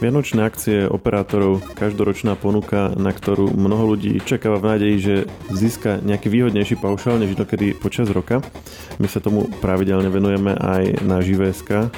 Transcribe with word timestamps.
Vianočné 0.00 0.48
akcie 0.48 0.88
operátorov, 0.88 1.60
každoročná 1.76 2.32
ponuka, 2.32 2.88
na 2.96 3.12
ktorú 3.12 3.52
mnoho 3.52 3.92
ľudí 3.92 4.16
čakáva 4.24 4.56
v 4.56 4.68
nádeji, 4.72 4.96
že 4.96 5.14
získa 5.52 6.00
nejaký 6.00 6.32
výhodnejší 6.32 6.80
paušál 6.80 7.20
než 7.20 7.36
dokedy 7.36 7.76
počas 7.76 8.08
roka. 8.08 8.40
My 8.96 9.04
sa 9.12 9.20
tomu 9.20 9.44
pravidelne 9.60 10.08
venujeme 10.08 10.56
aj 10.56 11.04
na 11.04 11.20
Živéska. 11.20 11.92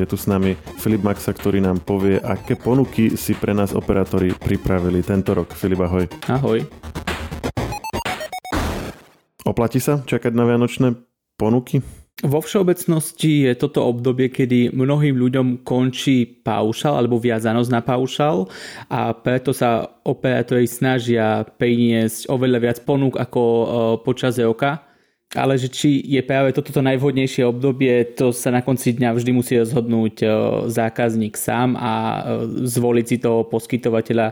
Je 0.00 0.06
tu 0.08 0.16
s 0.16 0.24
nami 0.32 0.56
Filip 0.80 1.04
Maxa, 1.04 1.36
ktorý 1.36 1.60
nám 1.60 1.84
povie, 1.84 2.16
aké 2.16 2.56
ponuky 2.56 3.20
si 3.20 3.36
pre 3.36 3.52
nás 3.52 3.76
operátori 3.76 4.32
pripravili 4.32 5.04
tento 5.04 5.36
rok. 5.36 5.52
Filip, 5.52 5.84
ahoj. 5.84 6.08
Ahoj. 6.32 6.64
Oplatí 9.44 9.76
sa 9.76 10.00
čakať 10.00 10.32
na 10.32 10.48
vianočné 10.48 10.96
ponuky? 11.36 12.01
Vo 12.22 12.38
všeobecnosti 12.38 13.50
je 13.50 13.52
toto 13.58 13.82
obdobie, 13.82 14.30
kedy 14.30 14.70
mnohým 14.70 15.18
ľuďom 15.18 15.66
končí 15.66 16.22
paušal 16.22 17.02
alebo 17.02 17.18
viazanosť 17.18 17.70
na 17.74 17.82
paušal 17.82 18.46
a 18.86 19.10
preto 19.10 19.50
sa 19.50 19.90
operátori 20.06 20.70
snažia 20.70 21.42
priniesť 21.58 22.30
oveľa 22.30 22.58
viac 22.62 22.78
ponúk 22.86 23.18
ako 23.18 23.42
e, 23.42 23.64
počas 24.06 24.38
roka. 24.38 24.86
Ale 25.34 25.58
že 25.58 25.66
či 25.66 25.98
je 25.98 26.22
práve 26.22 26.54
toto 26.54 26.70
najvhodnejšie 26.78 27.42
obdobie, 27.42 28.14
to 28.14 28.30
sa 28.30 28.54
na 28.54 28.62
konci 28.62 28.94
dňa 28.94 29.18
vždy 29.18 29.30
musí 29.34 29.58
rozhodnúť 29.58 30.14
e, 30.22 30.26
zákazník 30.70 31.34
sám 31.34 31.74
a 31.74 31.90
e, 31.90 32.20
zvoliť 32.70 33.06
si 33.08 33.16
toho 33.18 33.50
poskytovateľa, 33.50 34.30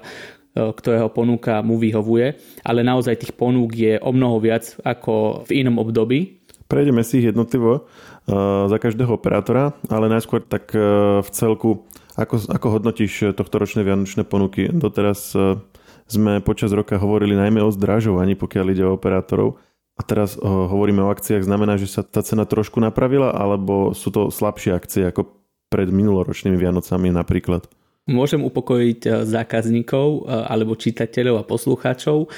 ktorého 0.50 1.10
ponúka 1.10 1.62
mu 1.62 1.78
vyhovuje. 1.78 2.38
Ale 2.66 2.86
naozaj 2.86 3.22
tých 3.22 3.34
ponúk 3.34 3.74
je 3.74 3.98
o 3.98 4.10
mnoho 4.14 4.38
viac 4.38 4.78
ako 4.82 5.46
v 5.46 5.62
inom 5.62 5.78
období 5.82 6.39
Prejdeme 6.70 7.02
si 7.02 7.18
ich 7.18 7.34
jednotlivo 7.34 7.82
uh, 7.82 8.70
za 8.70 8.78
každého 8.78 9.10
operátora, 9.18 9.74
ale 9.90 10.06
najskôr 10.06 10.38
tak 10.46 10.70
uh, 10.70 11.18
v 11.18 11.28
celku, 11.34 11.82
ako, 12.14 12.46
ako 12.46 12.66
hodnotíš 12.78 13.34
tohto 13.34 13.58
ročné 13.58 13.82
vianočné 13.82 14.22
ponuky? 14.22 14.70
Doteraz 14.70 15.34
uh, 15.34 15.58
sme 16.06 16.38
počas 16.38 16.70
roka 16.70 16.94
hovorili 16.94 17.34
najmä 17.34 17.58
o 17.58 17.74
zdražovaní, 17.74 18.38
pokiaľ 18.38 18.66
ide 18.70 18.86
o 18.86 18.94
operátorov. 18.94 19.58
A 19.98 20.06
teraz 20.06 20.38
hovoríme 20.40 21.04
o 21.04 21.12
akciách, 21.12 21.44
znamená, 21.44 21.76
že 21.76 21.84
sa 21.84 22.00
tá 22.00 22.24
cena 22.24 22.48
trošku 22.48 22.80
napravila, 22.80 23.36
alebo 23.36 23.92
sú 23.92 24.08
to 24.08 24.32
slabšie 24.32 24.72
akcie 24.72 25.04
ako 25.04 25.28
pred 25.68 25.92
minuloročnými 25.92 26.56
Vianocami 26.56 27.12
napríklad? 27.12 27.68
Môžem 28.08 28.40
upokojiť 28.40 29.28
zákazníkov 29.28 30.24
alebo 30.24 30.72
čitateľov 30.72 31.44
a 31.44 31.44
poslucháčov, 31.44 32.32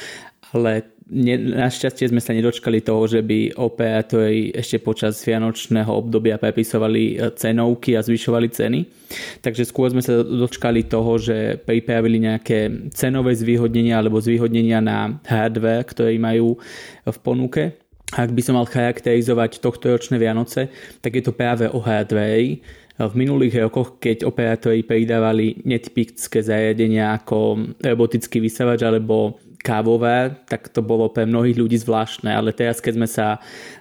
ale 0.52 0.92
ne, 1.08 1.36
našťastie 1.36 2.08
sme 2.08 2.20
sa 2.20 2.36
nedočkali 2.36 2.80
toho, 2.84 3.04
že 3.08 3.20
by 3.20 3.56
operátori 3.60 4.52
ešte 4.52 4.80
počas 4.80 5.20
vianočného 5.24 5.88
obdobia 5.88 6.40
prepisovali 6.40 7.02
e, 7.16 7.32
cenovky 7.36 7.96
a 7.96 8.04
zvyšovali 8.04 8.48
ceny. 8.48 8.80
Takže 9.44 9.68
skôr 9.68 9.92
sme 9.92 10.04
sa 10.04 10.24
dočkali 10.24 10.88
toho, 10.88 11.20
že 11.20 11.60
pripravili 11.64 12.24
nejaké 12.24 12.92
cenové 12.96 13.36
zvýhodnenia 13.36 14.00
alebo 14.00 14.20
zvýhodnenia 14.20 14.80
na 14.80 15.20
hardware, 15.28 15.84
ktoré 15.88 16.16
majú 16.16 16.56
v 17.04 17.18
ponuke. 17.20 17.76
Ak 18.12 18.28
by 18.28 18.42
som 18.44 18.60
mal 18.60 18.68
charakterizovať 18.68 19.64
tohto 19.64 19.88
ročné 19.88 20.20
Vianoce, 20.20 20.68
tak 21.00 21.16
je 21.16 21.24
to 21.24 21.32
práve 21.32 21.64
o 21.72 21.80
hardware. 21.80 22.60
V 23.00 23.14
minulých 23.16 23.56
rokoch, 23.66 23.96
keď 23.96 24.28
operátori 24.28 24.84
pridávali 24.84 25.64
netypické 25.64 26.44
zariadenia 26.44 27.16
ako 27.16 27.72
robotický 27.80 28.36
vysavač 28.36 28.84
alebo 28.84 29.40
kávové, 29.62 30.36
tak 30.50 30.68
to 30.68 30.82
bolo 30.82 31.08
pre 31.08 31.24
mnohých 31.24 31.56
ľudí 31.56 31.78
zvláštne, 31.78 32.28
ale 32.34 32.50
teraz 32.52 32.82
keď 32.82 32.92
sme 32.98 33.08
sa 33.08 33.26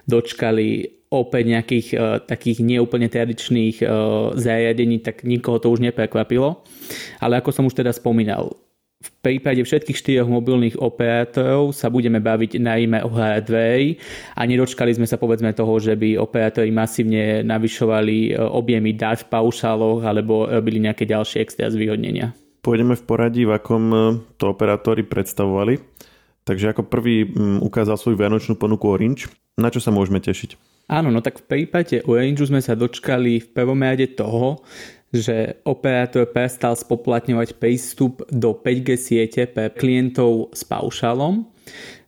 dočkali 0.06 1.02
opäť 1.12 1.44
nejakých 1.44 1.86
uh, 1.92 2.00
takých 2.24 2.64
neúplne 2.64 3.10
tradičných 3.12 3.84
uh, 3.84 4.32
zariadení, 4.32 5.04
tak 5.04 5.28
nikoho 5.28 5.60
to 5.60 5.68
už 5.68 5.84
neprekvapilo. 5.84 6.64
Ale 7.20 7.36
ako 7.42 7.52
som 7.52 7.68
už 7.68 7.76
teda 7.76 7.92
spomínal, 7.92 8.56
v 9.02 9.10
prípade 9.18 9.58
všetkých 9.58 9.98
štyroch 9.98 10.30
mobilných 10.30 10.78
operátorov 10.78 11.74
sa 11.74 11.90
budeme 11.90 12.22
baviť 12.22 12.62
najmä 12.62 13.02
o 13.02 13.10
hardware 13.10 13.98
a 14.38 14.46
nedočkali 14.46 14.94
sme 14.94 15.10
sa 15.10 15.18
povedzme 15.18 15.50
toho, 15.50 15.74
že 15.82 15.98
by 15.98 16.14
operátori 16.22 16.70
masívne 16.70 17.42
navyšovali 17.42 18.30
e, 18.30 18.38
objemy 18.38 18.94
dát 18.94 19.26
v 19.26 19.30
paušáloch 19.30 20.06
alebo 20.06 20.46
robili 20.46 20.78
nejaké 20.78 21.02
ďalšie 21.02 21.42
extra 21.42 21.66
zvýhodnenia 21.66 22.30
pôjdeme 22.62 22.94
v 22.94 23.04
poradí, 23.04 23.42
v 23.42 23.58
akom 23.58 23.84
e, 23.90 23.98
to 24.38 24.54
operátori 24.54 25.02
predstavovali. 25.02 25.82
Takže 26.42 26.74
ako 26.74 26.82
prvý 26.90 27.22
ukázal 27.62 27.94
svoju 27.94 28.18
vianočnú 28.18 28.58
ponuku 28.58 28.90
Orange. 28.90 29.30
Na 29.54 29.70
čo 29.70 29.78
sa 29.78 29.94
môžeme 29.94 30.18
tešiť? 30.18 30.58
Áno, 30.90 31.14
no 31.14 31.22
tak 31.22 31.38
v 31.38 31.46
prípade 31.46 32.02
Orange 32.02 32.50
sme 32.50 32.58
sa 32.58 32.74
dočkali 32.74 33.38
v 33.38 33.48
prvom 33.54 33.78
rade 33.78 34.10
toho, 34.10 34.58
že 35.14 35.60
operátor 35.62 36.26
prestal 36.26 36.74
spoplatňovať 36.74 37.60
prístup 37.60 38.26
do 38.32 38.56
5G 38.56 38.88
siete 38.98 39.42
pre 39.46 39.70
klientov 39.70 40.50
s 40.50 40.66
paušálom. 40.66 41.46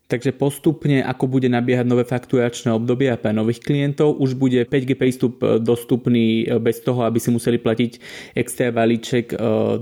Takže 0.04 0.37
postupne, 0.37 1.00
ako 1.00 1.31
bude 1.31 1.48
nabiehať 1.48 1.87
nové 1.88 2.04
fakturačné 2.04 2.75
obdobie 2.75 3.09
a 3.09 3.16
pre 3.16 3.32
nových 3.32 3.64
klientov, 3.64 4.20
už 4.20 4.34
bude 4.37 4.66
5G 4.66 4.98
prístup 4.98 5.41
e, 5.47 5.62
dostupný 5.62 6.43
e, 6.43 6.59
bez 6.59 6.82
toho, 6.82 7.06
aby 7.06 7.22
si 7.22 7.31
museli 7.31 7.62
platiť 7.62 7.93
extra 8.34 8.75
balíček 8.75 9.37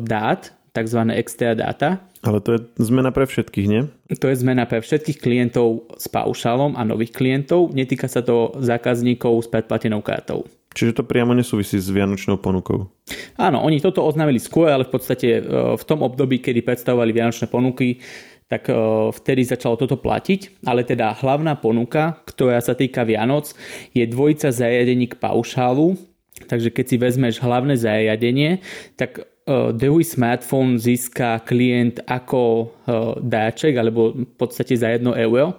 dát 0.05 0.62
tzv. 0.72 1.00
extra 1.12 1.53
data. 1.53 2.00
Ale 2.25 2.41
to 2.41 2.56
je 2.56 2.60
zmena 2.81 3.12
pre 3.12 3.28
všetkých, 3.28 3.66
nie? 3.69 3.83
To 4.15 4.27
je 4.31 4.37
zmena 4.41 4.65
pre 4.65 4.81
všetkých 4.81 5.19
klientov 5.21 5.91
s 5.99 6.06
paušálom 6.09 6.78
a 6.78 6.83
nových 6.87 7.12
klientov. 7.12 7.75
Netýka 7.77 8.09
sa 8.09 8.25
to 8.25 8.56
zákazníkov 8.59 9.44
s 9.44 9.49
predplatenou 9.50 10.00
kartou. 10.00 10.47
Čiže 10.72 11.03
to 11.03 11.05
priamo 11.05 11.37
nesúvisí 11.37 11.77
s 11.77 11.93
vianočnou 11.93 12.41
ponukou? 12.41 12.88
Áno, 13.37 13.61
oni 13.61 13.77
toto 13.84 14.00
oznámili 14.00 14.41
skôr, 14.41 14.72
ale 14.72 14.88
v 14.88 14.93
podstate 14.97 15.28
e, 15.37 15.41
v 15.77 15.84
tom 15.84 16.00
období, 16.00 16.41
kedy 16.41 16.65
predstavovali 16.65 17.12
vianočné 17.12 17.53
ponuky, 17.53 18.00
tak 18.49 18.72
e, 18.72 18.77
vtedy 19.12 19.44
začalo 19.44 19.77
toto 19.77 20.00
platiť, 20.00 20.65
ale 20.65 20.88
teda 20.88 21.12
hlavná 21.21 21.61
ponuka, 21.61 22.25
ktorá 22.25 22.56
sa 22.65 22.72
týka 22.72 23.05
Vianoc, 23.05 23.53
je 23.93 24.05
dvojica 24.09 24.49
zariadení 24.49 25.12
k 25.12 25.21
paušálu, 25.21 26.00
takže 26.49 26.72
keď 26.72 26.84
si 26.88 26.97
vezmeš 26.97 27.34
hlavné 27.44 27.77
zariadenie, 27.77 28.65
tak 28.97 29.28
druhý 29.75 30.05
smartphone 30.07 30.79
získa 30.79 31.43
klient 31.43 31.99
ako 32.07 32.43
eh, 32.65 32.95
dáček 33.19 33.75
alebo 33.75 34.15
v 34.15 34.35
podstate 34.39 34.79
za 34.79 34.95
1 34.95 35.03
euro. 35.27 35.59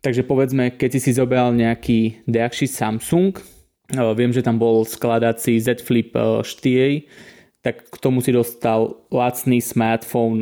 Takže 0.00 0.22
povedzme, 0.22 0.78
keď 0.78 0.96
si 0.96 1.00
si 1.10 1.10
zobral 1.12 1.50
nejaký 1.52 2.24
drahší 2.24 2.70
Samsung, 2.70 3.36
eh, 3.36 4.12
viem, 4.16 4.32
že 4.32 4.40
tam 4.40 4.56
bol 4.56 4.88
skladací 4.88 5.60
Z 5.60 5.84
Flip 5.84 6.12
4, 6.42 7.04
tak 7.60 7.82
k 7.90 7.96
tomu 7.98 8.22
si 8.22 8.30
dostal 8.30 8.94
lacný 9.10 9.58
smartphone 9.58 10.38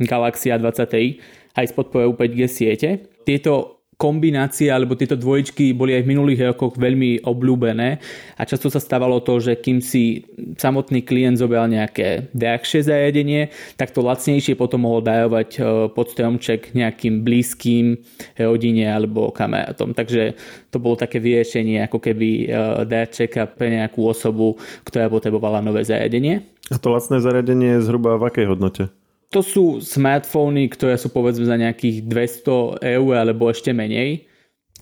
Galaxy 0.00 0.48
A23 0.48 1.20
aj 1.52 1.64
s 1.68 1.76
podporou 1.76 2.16
5G 2.16 2.48
siete. 2.48 2.88
Tieto 3.28 3.77
kombinácie 3.98 4.70
alebo 4.70 4.94
tieto 4.94 5.18
dvojičky 5.18 5.74
boli 5.74 5.90
aj 5.98 6.06
v 6.06 6.10
minulých 6.14 6.54
rokoch 6.54 6.78
veľmi 6.78 7.26
obľúbené 7.26 7.98
a 8.38 8.42
často 8.46 8.70
sa 8.70 8.78
stávalo 8.78 9.18
to, 9.18 9.42
že 9.42 9.58
kým 9.58 9.82
si 9.82 10.22
samotný 10.54 11.02
klient 11.02 11.42
zobral 11.42 11.66
nejaké 11.66 12.30
drahšie 12.30 12.86
zariadenie, 12.86 13.50
tak 13.74 13.90
to 13.90 14.06
lacnejšie 14.06 14.54
potom 14.54 14.86
mohol 14.86 15.02
darovať 15.02 15.50
e, 15.58 15.60
pod 15.90 16.14
stromček 16.14 16.78
nejakým 16.78 17.26
blízkym 17.26 17.98
rodine 18.38 18.86
alebo 18.86 19.34
kamarátom. 19.34 19.98
Takže 19.98 20.38
to 20.70 20.78
bolo 20.78 20.94
také 20.94 21.18
vyriešenie 21.18 21.82
ako 21.90 21.98
keby 21.98 22.46
e, 22.46 22.46
darčeka 22.86 23.50
pre 23.50 23.82
nejakú 23.82 24.06
osobu, 24.06 24.54
ktorá 24.86 25.10
potrebovala 25.10 25.58
nové 25.58 25.82
zariadenie. 25.82 26.46
A 26.70 26.78
to 26.78 26.94
lacné 26.94 27.18
zariadenie 27.18 27.82
je 27.82 27.84
zhruba 27.90 28.14
v 28.14 28.30
akej 28.30 28.46
hodnote? 28.46 28.94
To 29.36 29.44
sú 29.44 29.84
smartfóny, 29.84 30.72
ktoré 30.72 30.96
sú 30.96 31.12
povedzme 31.12 31.44
za 31.44 31.60
nejakých 31.60 32.08
200 32.08 32.80
eur 32.80 33.12
alebo 33.12 33.52
ešte 33.52 33.76
menej, 33.76 34.24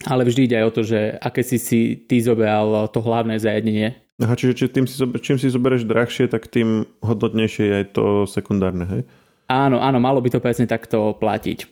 ale 0.07 0.23
vždy 0.23 0.47
ide 0.47 0.57
aj 0.63 0.67
o 0.71 0.75
to, 0.75 0.83
že 0.87 1.19
aké 1.19 1.43
si 1.43 1.59
si 1.59 1.81
ty 2.07 2.23
zobral 2.23 2.87
to 2.95 3.03
hlavné 3.03 3.43
zariadenie. 3.43 3.99
Aha, 4.23 4.33
čiže 4.33 4.55
či 4.57 4.65
tým 4.73 4.87
si 4.89 4.97
čím 4.97 5.37
si 5.37 5.53
zoberieš 5.53 5.85
drahšie, 5.85 6.31
tak 6.31 6.49
tým 6.49 6.89
hodnotnejšie 7.05 7.65
je 7.69 7.75
aj 7.75 7.87
to 7.93 8.05
sekundárne, 8.25 8.85
hej? 8.89 9.03
Áno, 9.47 9.79
áno, 9.79 9.99
malo 10.01 10.19
by 10.25 10.33
to 10.33 10.43
presne 10.43 10.67
takto 10.67 11.15
platiť. 11.19 11.67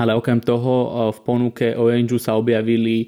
Ale 0.00 0.16
okrem 0.16 0.40
toho 0.40 0.72
e, 0.72 0.88
v 1.12 1.18
ponuke 1.20 1.66
Orange 1.76 2.16
sa 2.16 2.40
objavili 2.40 3.04
e, 3.04 3.06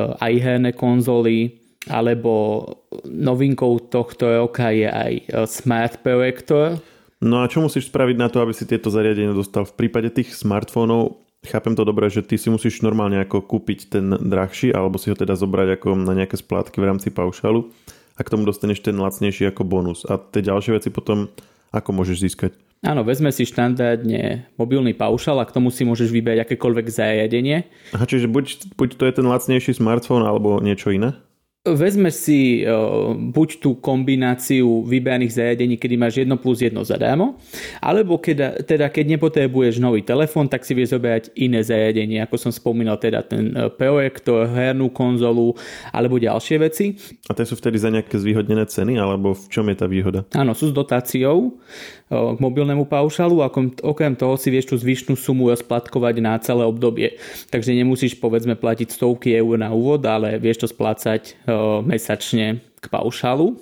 aj 0.00 0.32
herné 0.40 0.70
konzoly, 0.72 1.60
alebo 1.92 2.64
novinkou 3.04 3.90
tohto 3.92 4.24
roka 4.40 4.72
je 4.72 4.88
aj 4.88 5.12
e, 5.12 5.22
Smart 5.44 6.00
Projector, 6.00 6.80
No 7.22 7.38
a 7.40 7.46
čo 7.46 7.62
musíš 7.62 7.86
spraviť 7.86 8.16
na 8.18 8.26
to, 8.26 8.42
aby 8.42 8.50
si 8.50 8.66
tieto 8.66 8.90
zariadenia 8.90 9.30
dostal? 9.30 9.62
V 9.62 9.78
prípade 9.78 10.10
tých 10.10 10.34
smartfónov 10.34 11.22
chápem 11.46 11.78
to 11.78 11.86
dobre, 11.86 12.10
že 12.10 12.26
ty 12.26 12.34
si 12.34 12.50
musíš 12.50 12.82
normálne 12.82 13.22
ako 13.22 13.46
kúpiť 13.46 13.94
ten 13.94 14.10
drahší 14.10 14.74
alebo 14.74 14.98
si 14.98 15.10
ho 15.10 15.16
teda 15.16 15.38
zobrať 15.38 15.78
ako 15.78 16.02
na 16.02 16.18
nejaké 16.18 16.34
splátky 16.34 16.82
v 16.82 16.88
rámci 16.90 17.14
paušalu 17.14 17.70
a 18.18 18.20
k 18.26 18.30
tomu 18.30 18.42
dostaneš 18.42 18.82
ten 18.82 18.98
lacnejší 18.98 19.54
ako 19.54 19.62
bonus. 19.62 20.02
A 20.02 20.18
tie 20.18 20.42
ďalšie 20.42 20.82
veci 20.82 20.90
potom 20.90 21.30
ako 21.70 21.90
môžeš 21.94 22.16
získať? 22.26 22.52
Áno, 22.82 23.06
vezme 23.06 23.30
si 23.30 23.46
štandardne 23.46 24.50
mobilný 24.58 24.90
paušal 24.90 25.38
a 25.38 25.46
k 25.46 25.54
tomu 25.54 25.70
si 25.70 25.86
môžeš 25.86 26.10
vybrať 26.10 26.42
akékoľvek 26.42 26.86
zariadenie. 26.90 27.70
Aha, 27.94 28.02
čiže 28.02 28.26
buď, 28.26 28.74
buď 28.74 28.98
to 28.98 29.04
je 29.06 29.12
ten 29.14 29.26
lacnejší 29.30 29.78
smartfón 29.78 30.26
alebo 30.26 30.58
niečo 30.58 30.90
iné? 30.90 31.14
Vezme 31.62 32.10
si 32.10 32.66
uh, 32.66 33.14
buď 33.14 33.62
tú 33.62 33.78
kombináciu 33.78 34.82
vybraných 34.82 35.38
zariadení, 35.38 35.78
kedy 35.78 35.94
máš 35.94 36.18
1 36.18 36.34
plus 36.42 36.58
1 36.58 36.74
zadarmo, 36.82 37.38
alebo 37.78 38.18
keď, 38.18 38.66
teda 38.66 38.90
keď 38.90 39.14
nepotrebuješ 39.14 39.78
nový 39.78 40.02
telefón, 40.02 40.50
tak 40.50 40.66
si 40.66 40.74
vieš 40.74 40.98
zoberať 40.98 41.30
iné 41.38 41.62
zariadenie, 41.62 42.18
ako 42.26 42.34
som 42.34 42.50
spomínal, 42.50 42.98
teda 42.98 43.22
ten 43.22 43.54
uh, 43.54 43.70
projektor, 43.70 44.50
hernú 44.50 44.90
konzolu 44.90 45.54
alebo 45.94 46.18
ďalšie 46.18 46.56
veci. 46.58 46.98
A 47.30 47.32
tie 47.38 47.46
sú 47.46 47.54
vtedy 47.54 47.78
za 47.78 47.94
nejaké 47.94 48.18
zvýhodnené 48.18 48.66
ceny, 48.66 48.98
alebo 48.98 49.38
v 49.38 49.46
čom 49.46 49.70
je 49.70 49.76
tá 49.78 49.86
výhoda? 49.86 50.26
Áno, 50.34 50.58
sú 50.58 50.66
s 50.66 50.74
dotáciou 50.74 51.62
uh, 52.10 52.34
k 52.34 52.38
mobilnému 52.42 52.90
paušalu 52.90 53.38
a 53.38 53.46
okrem 53.86 54.18
toho 54.18 54.34
si 54.34 54.50
vieš 54.50 54.74
tú 54.74 54.74
zvyšnú 54.74 55.14
sumu 55.14 55.46
rozplatkovať 55.54 56.14
na 56.18 56.34
celé 56.42 56.66
obdobie. 56.66 57.22
Takže 57.54 57.70
nemusíš 57.70 58.18
povedzme 58.18 58.58
platiť 58.58 58.98
stovky 58.98 59.30
eur 59.38 59.54
na 59.62 59.70
úvod, 59.70 60.02
ale 60.02 60.42
vieš 60.42 60.66
to 60.66 60.68
splácať 60.68 61.38
mesačne 61.84 62.60
k 62.80 62.84
paušalu. 62.86 63.56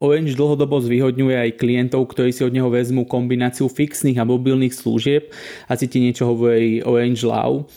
Orange 0.00 0.32
dlhodobo 0.32 0.80
zvýhodňuje 0.80 1.36
aj 1.36 1.58
klientov, 1.60 2.08
ktorí 2.08 2.32
si 2.32 2.40
od 2.40 2.56
neho 2.56 2.72
vezmú 2.72 3.04
kombináciu 3.04 3.68
fixných 3.68 4.16
a 4.16 4.24
mobilných 4.24 4.72
služieb. 4.72 5.28
Asi 5.68 5.84
ti 5.84 6.00
niečo 6.00 6.24
hovorí 6.24 6.80
Orange 6.80 7.28
Law. 7.28 7.68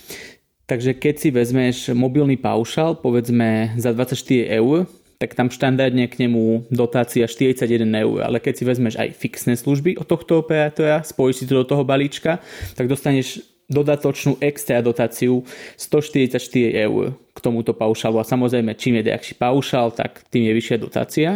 Takže 0.64 0.96
keď 0.96 1.16
si 1.20 1.30
vezmeš 1.36 1.92
mobilný 1.92 2.40
paušal, 2.40 3.04
povedzme 3.04 3.76
za 3.76 3.92
24 3.92 4.16
eur, 4.56 4.88
tak 5.20 5.36
tam 5.36 5.52
štandardne 5.52 6.08
k 6.08 6.24
nemu 6.24 6.72
dotácia 6.72 7.28
41 7.28 7.84
eur. 7.92 8.24
Ale 8.24 8.40
keď 8.40 8.54
si 8.56 8.64
vezmeš 8.64 8.96
aj 8.96 9.20
fixné 9.20 9.60
služby 9.60 10.00
od 10.00 10.08
tohto 10.08 10.40
operátora, 10.40 11.04
spojíš 11.04 11.44
si 11.44 11.48
to 11.48 11.60
do 11.60 11.68
toho 11.68 11.84
balíčka, 11.84 12.40
tak 12.80 12.88
dostaneš 12.88 13.44
dodatočnú 13.70 14.40
extra 14.44 14.84
dotáciu 14.84 15.44
144 15.78 16.40
eur 16.88 17.16
k 17.34 17.38
tomuto 17.40 17.72
paušalu. 17.72 18.20
A 18.20 18.28
samozrejme, 18.28 18.76
čím 18.76 19.00
je 19.00 19.08
drahší 19.10 19.34
paušal, 19.40 19.96
tak 19.96 20.24
tým 20.30 20.48
je 20.50 20.54
vyššia 20.54 20.78
dotácia. 20.78 21.30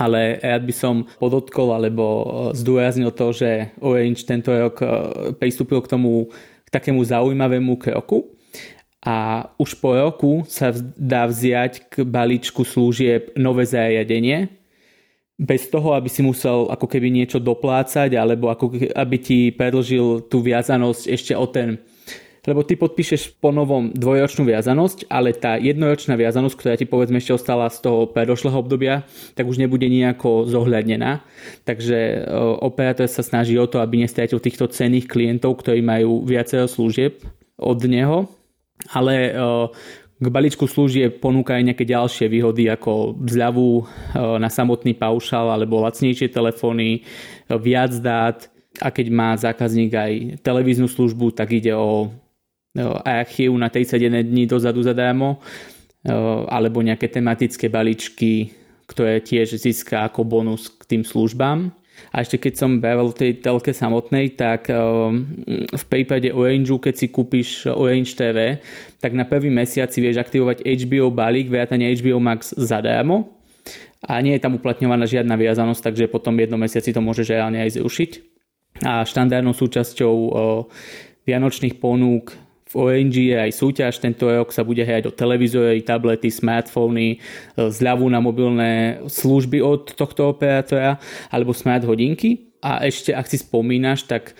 Ale 0.00 0.40
rád 0.40 0.64
by 0.64 0.74
som 0.74 0.94
podotkol 1.20 1.76
alebo 1.76 2.04
zdôraznil 2.56 3.12
to, 3.12 3.36
že 3.36 3.68
Orange 3.84 4.24
tento 4.24 4.48
rok 4.48 4.80
e, 4.80 4.86
pristúpil 5.36 5.84
k 5.84 5.92
tomu 5.92 6.32
k 6.64 6.68
takému 6.72 7.04
zaujímavému 7.04 7.76
kroku, 7.76 8.34
a 9.04 9.52
už 9.60 9.76
po 9.84 9.92
roku 9.92 10.48
sa 10.48 10.72
dá 10.96 11.28
vziať 11.28 11.92
k 11.92 12.08
balíčku 12.08 12.64
služieb 12.64 13.36
nové 13.36 13.68
zariadenie, 13.68 14.48
bez 15.34 15.66
toho, 15.66 15.98
aby 15.98 16.06
si 16.06 16.22
musel 16.22 16.70
ako 16.70 16.86
keby 16.86 17.10
niečo 17.10 17.42
doplácať 17.42 18.14
alebo 18.14 18.54
ako 18.54 18.94
aby 18.94 19.16
ti 19.18 19.38
predlžil 19.50 20.30
tú 20.30 20.38
viazanosť 20.44 21.02
ešte 21.10 21.34
o 21.34 21.46
ten 21.50 21.82
lebo 22.44 22.60
ty 22.60 22.76
podpíšeš 22.76 23.40
po 23.40 23.48
novom 23.48 23.88
dvojročnú 23.96 24.44
viazanosť, 24.44 25.08
ale 25.08 25.32
tá 25.32 25.56
jednoročná 25.56 26.12
viazanosť, 26.12 26.56
ktorá 26.56 26.74
ti 26.76 26.84
povedzme 26.84 27.16
ešte 27.16 27.40
ostala 27.40 27.72
z 27.72 27.80
toho 27.80 28.04
predošlého 28.04 28.60
obdobia, 28.60 29.08
tak 29.32 29.48
už 29.48 29.56
nebude 29.56 29.88
nejako 29.88 30.44
zohľadnená. 30.44 31.24
Takže 31.64 32.28
operátor 32.60 33.08
sa 33.08 33.24
snaží 33.24 33.56
o 33.56 33.64
to, 33.64 33.80
aby 33.80 34.04
nestratil 34.04 34.44
týchto 34.44 34.68
cenných 34.68 35.08
klientov, 35.08 35.56
ktorí 35.64 35.80
majú 35.80 36.20
viacero 36.28 36.68
služieb 36.68 37.24
od 37.56 37.80
neho, 37.88 38.28
ale 38.92 39.32
k 40.24 40.32
balíčku 40.32 40.64
služieb 40.64 41.20
ponúka 41.20 41.60
aj 41.60 41.68
nejaké 41.68 41.84
ďalšie 41.84 42.32
výhody 42.32 42.72
ako 42.72 43.20
zľavu 43.28 43.68
e, 43.76 43.82
na 44.40 44.48
samotný 44.48 44.96
paušal 44.96 45.52
alebo 45.52 45.84
lacnejšie 45.84 46.32
telefóny, 46.32 46.98
e, 46.98 47.00
viac 47.60 47.92
dát 48.00 48.48
a 48.80 48.88
keď 48.88 49.06
má 49.12 49.36
zákazník 49.36 49.92
aj 49.92 50.12
televíznu 50.40 50.88
službu, 50.88 51.36
tak 51.36 51.52
ide 51.54 51.76
o 51.76 52.10
archív 53.06 53.54
na 53.54 53.70
31 53.70 54.26
dní 54.26 54.50
dozadu 54.50 54.82
zadarmo 54.82 55.38
e, 56.02 56.10
alebo 56.48 56.82
nejaké 56.82 57.06
tematické 57.06 57.68
balíčky, 57.68 58.50
ktoré 58.88 59.20
tiež 59.20 59.60
získa 59.60 60.08
ako 60.08 60.24
bonus 60.24 60.72
k 60.72 60.96
tým 60.96 61.02
službám. 61.04 61.70
A 62.14 62.22
ešte 62.22 62.38
keď 62.38 62.54
som 62.58 62.78
bavil 62.78 63.10
tej 63.10 63.42
telke 63.42 63.74
samotnej, 63.74 64.38
tak 64.38 64.70
ehm, 64.70 65.26
v 65.70 65.84
prípade 65.90 66.30
Orange, 66.30 66.78
keď 66.78 66.94
si 66.94 67.06
kúpiš 67.10 67.70
Orange 67.70 68.14
TV, 68.14 68.62
tak 69.02 69.14
na 69.18 69.26
prvý 69.26 69.50
mesiac 69.50 69.90
si 69.90 69.98
vieš 69.98 70.22
aktivovať 70.22 70.62
HBO 70.62 71.10
balík, 71.10 71.50
vrátane 71.50 71.90
HBO 71.98 72.22
Max 72.22 72.54
zadarmo 72.54 73.34
a 74.04 74.20
nie 74.20 74.36
je 74.36 74.42
tam 74.44 74.60
uplatňovaná 74.60 75.08
žiadna 75.08 75.34
viazanosť, 75.34 75.80
takže 75.80 76.12
potom 76.12 76.36
jednom 76.36 76.60
mesiaci 76.60 76.92
to 76.92 77.00
môžeš 77.00 77.32
reálne 77.32 77.56
aj 77.56 77.80
zrušiť. 77.80 78.10
A 78.84 79.06
štandardnou 79.06 79.54
súčasťou 79.54 80.14
vianočných 81.24 81.80
ponúk 81.80 82.36
Orange 82.74 83.30
je 83.30 83.36
aj 83.38 83.52
súťaž, 83.54 84.02
tento 84.02 84.26
rok 84.26 84.50
sa 84.50 84.66
bude 84.66 84.82
hrať 84.82 85.08
o 85.08 85.14
televízory, 85.14 85.86
tablety, 85.86 86.28
smartfóny, 86.28 87.08
e, 87.14 87.18
zľavu 87.56 88.06
na 88.10 88.18
mobilné 88.18 89.00
služby 89.06 89.62
od 89.62 89.94
tohto 89.94 90.34
operátora 90.34 90.98
alebo 91.30 91.54
smart 91.54 91.86
hodinky. 91.86 92.52
A 92.60 92.82
ešte, 92.84 93.14
ak 93.14 93.30
si 93.30 93.38
spomínaš, 93.38 94.08
tak 94.08 94.34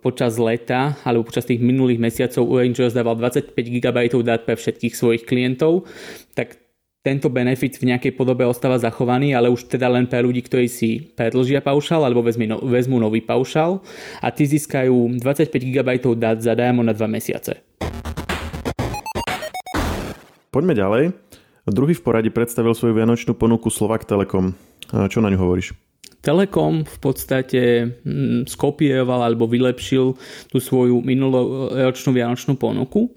počas 0.00 0.40
leta 0.40 0.96
alebo 1.04 1.28
počas 1.28 1.44
tých 1.44 1.60
minulých 1.60 2.00
mesiacov 2.00 2.48
Orange 2.48 2.80
rozdával 2.80 3.20
25 3.20 3.52
GB 3.52 3.98
dát 4.24 4.48
pre 4.48 4.56
všetkých 4.56 4.96
svojich 4.96 5.22
klientov, 5.28 5.84
tak 6.32 6.56
tento 7.00 7.32
benefit 7.32 7.80
v 7.80 7.96
nejakej 7.96 8.12
podobe 8.12 8.44
ostáva 8.44 8.76
zachovaný, 8.76 9.32
ale 9.32 9.48
už 9.48 9.72
teda 9.72 9.88
len 9.88 10.04
pre 10.04 10.20
ľudí, 10.20 10.44
ktorí 10.44 10.68
si 10.68 11.08
predlžia 11.16 11.64
paušal 11.64 12.04
alebo 12.04 12.20
vezmi, 12.20 12.44
no, 12.44 12.60
vezmú 12.60 13.00
nový 13.00 13.24
paušal 13.24 13.80
a 14.20 14.28
tí 14.28 14.44
získajú 14.44 15.16
25 15.16 15.48
GB 15.48 15.88
dát 16.20 16.44
zadarmo 16.44 16.84
na 16.84 16.92
2 16.92 17.00
mesiace. 17.08 17.64
Poďme 20.52 20.76
ďalej. 20.76 21.04
Druhý 21.64 21.96
v 21.96 22.04
poradí 22.04 22.28
predstavil 22.28 22.76
svoju 22.76 22.92
vianočnú 22.92 23.32
ponuku 23.32 23.72
Slovak 23.72 24.04
Telekom. 24.04 24.52
Čo 24.92 25.24
na 25.24 25.32
ňu 25.32 25.40
hovoríš? 25.40 25.72
Telekom 26.20 26.84
v 26.84 26.98
podstate 27.00 27.60
mm, 28.04 28.44
skopieroval 28.44 29.24
alebo 29.24 29.48
vylepšil 29.48 30.20
tú 30.52 30.58
svoju 30.60 31.00
minuloročnú 31.00 32.12
vianočnú 32.12 32.60
ponuku 32.60 33.08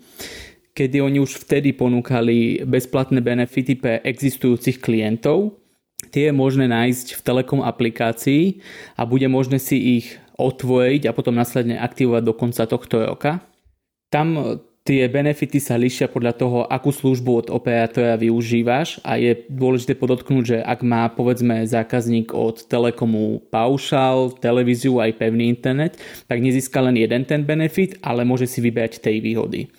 kedy 0.73 1.01
oni 1.01 1.21
už 1.21 1.45
vtedy 1.45 1.73
ponúkali 1.73 2.65
bezplatné 2.65 3.21
benefity 3.21 3.77
pre 3.77 4.01
existujúcich 4.01 4.81
klientov. 4.81 5.57
Tie 6.09 6.29
je 6.29 6.35
možné 6.35 6.67
nájsť 6.67 7.17
v 7.17 7.21
Telekom 7.25 7.61
aplikácii 7.63 8.59
a 8.97 9.07
bude 9.07 9.25
možné 9.29 9.61
si 9.61 10.01
ich 10.01 10.07
otvoriť 10.35 11.07
a 11.07 11.15
potom 11.15 11.37
následne 11.37 11.77
aktivovať 11.77 12.23
do 12.25 12.33
konca 12.33 12.65
tohto 12.65 13.05
roka. 13.05 13.39
Tam 14.09 14.59
tie 14.83 15.07
benefity 15.07 15.63
sa 15.63 15.79
lišia 15.79 16.11
podľa 16.11 16.33
toho, 16.35 16.59
akú 16.67 16.91
službu 16.91 17.31
od 17.31 17.47
operátora 17.53 18.19
využívaš 18.19 18.99
a 19.07 19.15
je 19.15 19.47
dôležité 19.47 19.95
podotknúť, 19.95 20.44
že 20.44 20.57
ak 20.59 20.83
má 20.83 21.07
povedzme 21.07 21.63
zákazník 21.63 22.35
od 22.35 22.68
Telekomu 22.68 23.39
paušal, 23.47 24.35
televíziu 24.44 24.99
aj 24.99 25.18
pevný 25.18 25.47
internet, 25.49 25.95
tak 26.27 26.44
nezíska 26.44 26.83
len 26.83 26.99
jeden 26.99 27.23
ten 27.23 27.47
benefit, 27.47 27.95
ale 28.03 28.27
môže 28.27 28.49
si 28.49 28.59
vybrať 28.59 28.99
tej 28.99 29.23
výhody. 29.23 29.71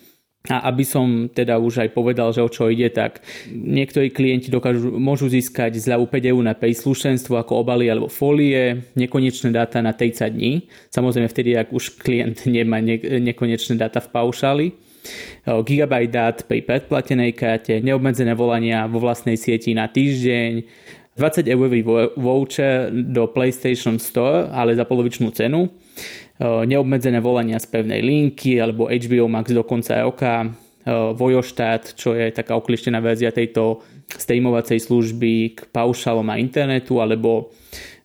A 0.45 0.69
aby 0.69 0.85
som 0.85 1.25
teda 1.25 1.57
už 1.57 1.85
aj 1.85 1.89
povedal, 1.97 2.29
že 2.29 2.45
o 2.45 2.49
čo 2.49 2.69
ide, 2.69 2.93
tak 2.93 3.25
niektorí 3.49 4.13
klienti 4.13 4.53
dokážu, 4.53 4.93
môžu 4.93 5.25
získať 5.25 5.81
zľavu 5.81 6.05
5 6.05 6.31
eur 6.31 6.41
na 6.45 6.53
príslušenstvo 6.53 7.33
ako 7.41 7.65
obaly 7.65 7.89
alebo 7.89 8.05
folie, 8.11 8.93
nekonečné 8.93 9.49
dáta 9.49 9.81
na 9.81 9.97
30 9.97 10.29
dní. 10.29 10.69
Samozrejme 10.93 11.25
vtedy, 11.25 11.57
ak 11.57 11.73
už 11.73 11.97
klient 11.97 12.45
nemá 12.49 12.77
ne, 12.77 13.01
nekonečné 13.01 13.73
dáta 13.77 13.97
v 14.01 14.11
paušáli. 14.13 14.67
Gigabyte 15.45 16.09
dát 16.09 16.37
pri 16.49 16.65
predplatenej 16.65 17.37
karte, 17.37 17.77
neobmedzené 17.77 18.33
volania 18.33 18.89
vo 18.89 18.97
vlastnej 18.97 19.37
sieti 19.37 19.77
na 19.77 19.85
týždeň, 19.85 20.65
20 21.15 21.47
eurový 21.47 21.79
voucher 22.19 22.91
do 22.91 23.23
PlayStation 23.31 23.95
Store, 24.03 24.51
ale 24.51 24.75
za 24.75 24.83
polovičnú 24.83 25.31
cenu 25.31 25.71
neobmedzené 26.41 27.23
volania 27.23 27.59
z 27.61 27.67
pevnej 27.71 28.03
linky 28.03 28.59
alebo 28.59 28.91
HBO 28.91 29.27
Max 29.31 29.55
do 29.55 29.63
konca 29.63 30.03
roka, 30.03 30.51
Vojoštát, 30.85 31.97
čo 31.97 32.13
je 32.13 32.29
taká 32.29 32.53
oklištená 32.61 33.01
verzia 33.01 33.33
tejto 33.33 33.81
streamovacej 34.05 34.77
služby 34.85 35.57
k 35.57 35.59
paušalom 35.73 36.29
a 36.29 36.37
internetu, 36.37 37.01
alebo 37.01 37.49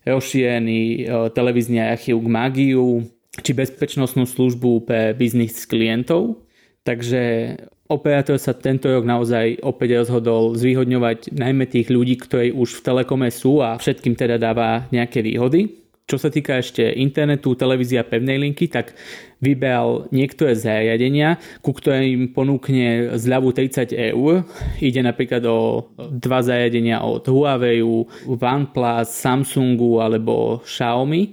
rozšírený 0.01 1.05
televízny 1.29 1.77
archív 1.77 2.25
k 2.25 2.27
Magiu, 2.33 3.05
či 3.37 3.53
bezpečnostnú 3.53 4.25
službu 4.25 4.89
pre 4.89 5.13
biznis 5.13 5.61
klientov. 5.69 6.41
Takže 6.81 7.53
operátor 7.85 8.41
sa 8.41 8.57
tento 8.57 8.89
rok 8.89 9.05
naozaj 9.05 9.61
opäť 9.61 10.01
rozhodol 10.01 10.57
zvýhodňovať 10.57 11.37
najmä 11.37 11.69
tých 11.69 11.93
ľudí, 11.93 12.17
ktorí 12.17 12.49
už 12.49 12.81
v 12.81 12.83
Telekome 12.87 13.29
sú 13.29 13.61
a 13.61 13.77
všetkým 13.77 14.17
teda 14.17 14.41
dáva 14.41 14.89
nejaké 14.89 15.21
výhody. 15.21 15.80
Čo 16.11 16.19
sa 16.19 16.27
týka 16.27 16.59
ešte 16.59 16.83
internetu, 16.99 17.55
televízia 17.55 18.03
pevnej 18.03 18.35
linky, 18.35 18.67
tak 18.67 18.91
vyberal 19.39 20.11
niektoré 20.11 20.59
zariadenia, 20.59 21.39
ku 21.63 21.71
ktorým 21.71 22.35
ponúkne 22.35 23.15
zľavu 23.15 23.55
30 23.55 23.95
eur. 24.11 24.43
Ide 24.83 25.07
napríklad 25.07 25.39
o 25.47 25.87
dva 25.95 26.43
zariadenia 26.43 26.99
od 26.99 27.23
Huawei, 27.23 27.79
OnePlus, 28.27 29.07
Samsungu 29.07 30.03
alebo 30.03 30.59
Xiaomi. 30.67 31.31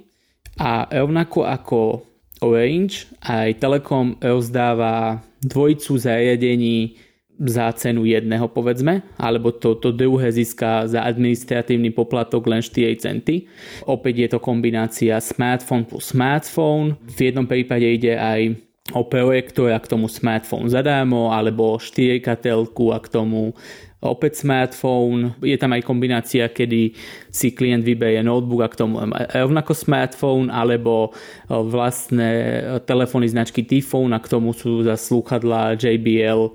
A 0.63 0.87
rovnako 0.87 1.43
ako 1.43 2.07
Orange, 2.47 3.11
aj 3.27 3.59
Telekom 3.59 4.15
rozdáva 4.23 5.19
dvojicu 5.43 5.99
zariadení 5.99 6.95
za 7.39 7.71
cenu 7.79 8.03
jedného 8.03 8.51
povedzme, 8.51 9.07
alebo 9.15 9.55
to, 9.55 9.79
to 9.79 9.95
druhé 9.95 10.35
získa 10.35 10.91
za 10.91 11.07
administratívny 11.07 11.95
poplatok 11.95 12.51
len 12.51 12.59
4 12.59 12.99
centy. 12.99 13.47
Opäť 13.87 14.15
je 14.27 14.29
to 14.35 14.39
kombinácia 14.43 15.23
smartphone 15.23 15.87
plus 15.87 16.11
smartphone. 16.11 16.99
V 17.07 17.31
jednom 17.31 17.47
prípade 17.47 17.87
ide 17.87 18.19
aj 18.19 18.59
o 18.91 19.07
projektor 19.07 19.71
a 19.71 19.79
k 19.79 19.87
tomu 19.87 20.11
smartphone 20.11 20.67
zadarmo, 20.67 21.31
alebo 21.31 21.79
4 21.79 22.25
telku 22.43 22.91
a 22.91 22.99
k 22.99 23.07
tomu 23.07 23.55
opäť 23.99 24.47
smartphone. 24.47 25.35
Je 25.43 25.59
tam 25.59 25.75
aj 25.75 25.83
kombinácia, 25.83 26.47
kedy 26.47 26.95
si 27.31 27.51
klient 27.51 27.83
vyberie 27.83 28.23
notebook 28.23 28.63
a 28.65 28.73
k 28.73 28.79
tomu 28.79 29.03
rovnako 29.35 29.75
smartphone, 29.75 30.49
alebo 30.51 31.15
vlastné 31.47 32.63
telefóny 32.87 33.31
značky 33.31 33.67
T-Phone 33.67 34.15
a 34.15 34.23
k 34.23 34.31
tomu 34.31 34.55
sú 34.55 34.83
za 34.87 34.95
slúchadla 34.99 35.77
JBL 35.79 36.55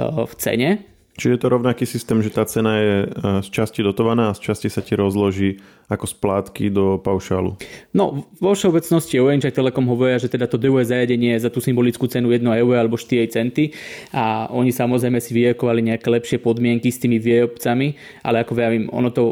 v 0.00 0.32
cene. 0.36 0.94
Čiže 1.14 1.38
je 1.38 1.40
to 1.46 1.54
rovnaký 1.54 1.86
systém, 1.86 2.18
že 2.26 2.34
tá 2.34 2.42
cena 2.42 2.74
je 2.82 2.96
e, 3.06 3.08
z 3.46 3.48
časti 3.54 3.86
dotovaná 3.86 4.34
a 4.34 4.36
z 4.36 4.50
časti 4.50 4.66
sa 4.66 4.82
ti 4.82 4.98
rozloží 4.98 5.62
ako 5.86 6.10
splátky 6.10 6.74
do 6.74 6.98
paušálu? 6.98 7.54
No, 7.94 8.26
vo 8.42 8.50
všeobecnosti 8.50 9.22
Orange 9.22 9.46
aj 9.46 9.54
Telekom 9.54 9.86
hovoria, 9.86 10.18
že 10.18 10.26
teda 10.26 10.50
to 10.50 10.58
druhé 10.58 10.82
zariadenie 10.82 11.38
je 11.38 11.46
za 11.46 11.54
tú 11.54 11.62
symbolickú 11.62 12.10
cenu 12.10 12.34
1 12.34 12.42
euro 12.58 12.74
alebo 12.74 12.98
4 12.98 13.30
centy 13.30 13.70
a 14.10 14.50
oni 14.50 14.74
samozrejme 14.74 15.22
si 15.22 15.30
vyrokovali 15.38 15.86
nejaké 15.86 16.10
lepšie 16.10 16.42
podmienky 16.42 16.90
s 16.90 16.98
tými 16.98 17.22
výrobcami, 17.22 17.94
ale 18.26 18.42
ako 18.42 18.52
vravím, 18.58 18.90
ono 18.90 19.14
to 19.14 19.22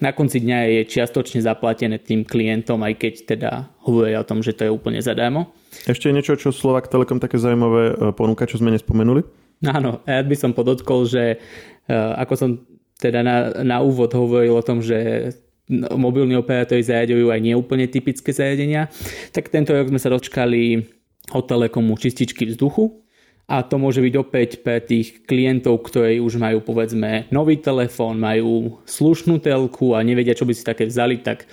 na 0.00 0.16
konci 0.16 0.40
dňa 0.40 0.58
je 0.72 0.80
čiastočne 0.88 1.44
zaplatené 1.44 2.00
tým 2.00 2.24
klientom, 2.24 2.80
aj 2.80 2.96
keď 2.96 3.14
teda 3.36 3.50
hovoria 3.84 4.24
o 4.24 4.28
tom, 4.28 4.40
že 4.40 4.56
to 4.56 4.64
je 4.64 4.72
úplne 4.72 5.04
zadarmo. 5.04 5.52
Ešte 5.84 6.08
niečo, 6.08 6.40
čo 6.40 6.48
Slovak 6.48 6.88
Telekom 6.88 7.20
také 7.20 7.36
zaujímavé 7.36 7.84
e, 7.92 8.16
ponúka, 8.16 8.48
čo 8.48 8.56
sme 8.56 8.72
nespomenuli? 8.72 9.20
Áno, 9.60 10.00
ja 10.08 10.24
by 10.24 10.36
som 10.36 10.56
podotkol, 10.56 11.04
že 11.04 11.36
e, 11.36 11.94
ako 11.94 12.34
som 12.36 12.50
teda 12.96 13.20
na, 13.20 13.36
na 13.60 13.84
úvod 13.84 14.12
hovoril 14.12 14.56
o 14.56 14.64
tom, 14.64 14.80
že 14.80 15.32
mobilní 15.94 16.34
operátori 16.34 16.82
zariadujú 16.82 17.30
aj 17.30 17.40
neúplne 17.40 17.86
typické 17.86 18.34
zariadenia, 18.34 18.90
tak 19.30 19.52
tento 19.52 19.70
rok 19.70 19.88
sme 19.88 20.02
sa 20.02 20.10
dočkali 20.10 20.84
od 21.30 21.44
Telekomu 21.46 21.94
čističky 21.94 22.48
vzduchu 22.50 23.06
a 23.46 23.66
to 23.66 23.78
môže 23.78 24.02
byť 24.02 24.14
opäť 24.18 24.50
pre 24.62 24.78
tých 24.82 25.26
klientov, 25.26 25.82
ktorí 25.86 26.18
už 26.22 26.38
majú 26.38 26.62
povedzme 26.62 27.30
nový 27.34 27.58
telefón, 27.58 28.18
majú 28.18 28.82
slušnú 28.86 29.42
telku 29.42 29.94
a 29.94 30.02
nevedia, 30.06 30.38
čo 30.38 30.46
by 30.46 30.54
si 30.54 30.62
také 30.66 30.86
vzali, 30.86 31.22
tak 31.22 31.46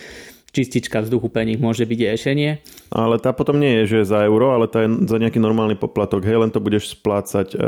čistička 0.57 1.05
vzduchu 1.05 1.29
pre 1.29 1.45
nich 1.45 1.61
môže 1.61 1.85
byť 1.85 1.99
riešenie. 2.01 2.51
Ale 2.89 3.21
tá 3.21 3.29
potom 3.29 3.61
nie 3.61 3.85
je, 3.85 4.01
že 4.01 4.09
za 4.09 4.25
euro, 4.25 4.57
ale 4.57 4.65
tá 4.65 4.81
je 4.81 4.89
za 5.05 5.21
nejaký 5.21 5.37
normálny 5.37 5.77
poplatok. 5.77 6.25
Hej, 6.25 6.41
len 6.41 6.49
to 6.49 6.57
budeš 6.57 6.97
splácať 6.97 7.53
uh, 7.53 7.61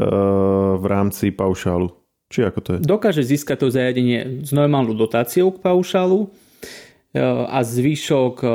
v 0.81 0.85
rámci 0.89 1.29
paušálu. 1.29 1.93
Či 2.33 2.49
ako 2.49 2.59
to 2.65 2.69
je? 2.73 2.79
Dokáže 2.81 3.21
získať 3.21 3.57
to 3.61 3.67
zariadenie 3.69 4.41
s 4.41 4.49
normálnou 4.49 4.97
dotáciou 4.97 5.53
k 5.53 5.61
paušálu 5.61 6.25
uh, 6.25 6.29
a 7.45 7.61
zvyšok 7.61 8.35
uh, 8.41 8.51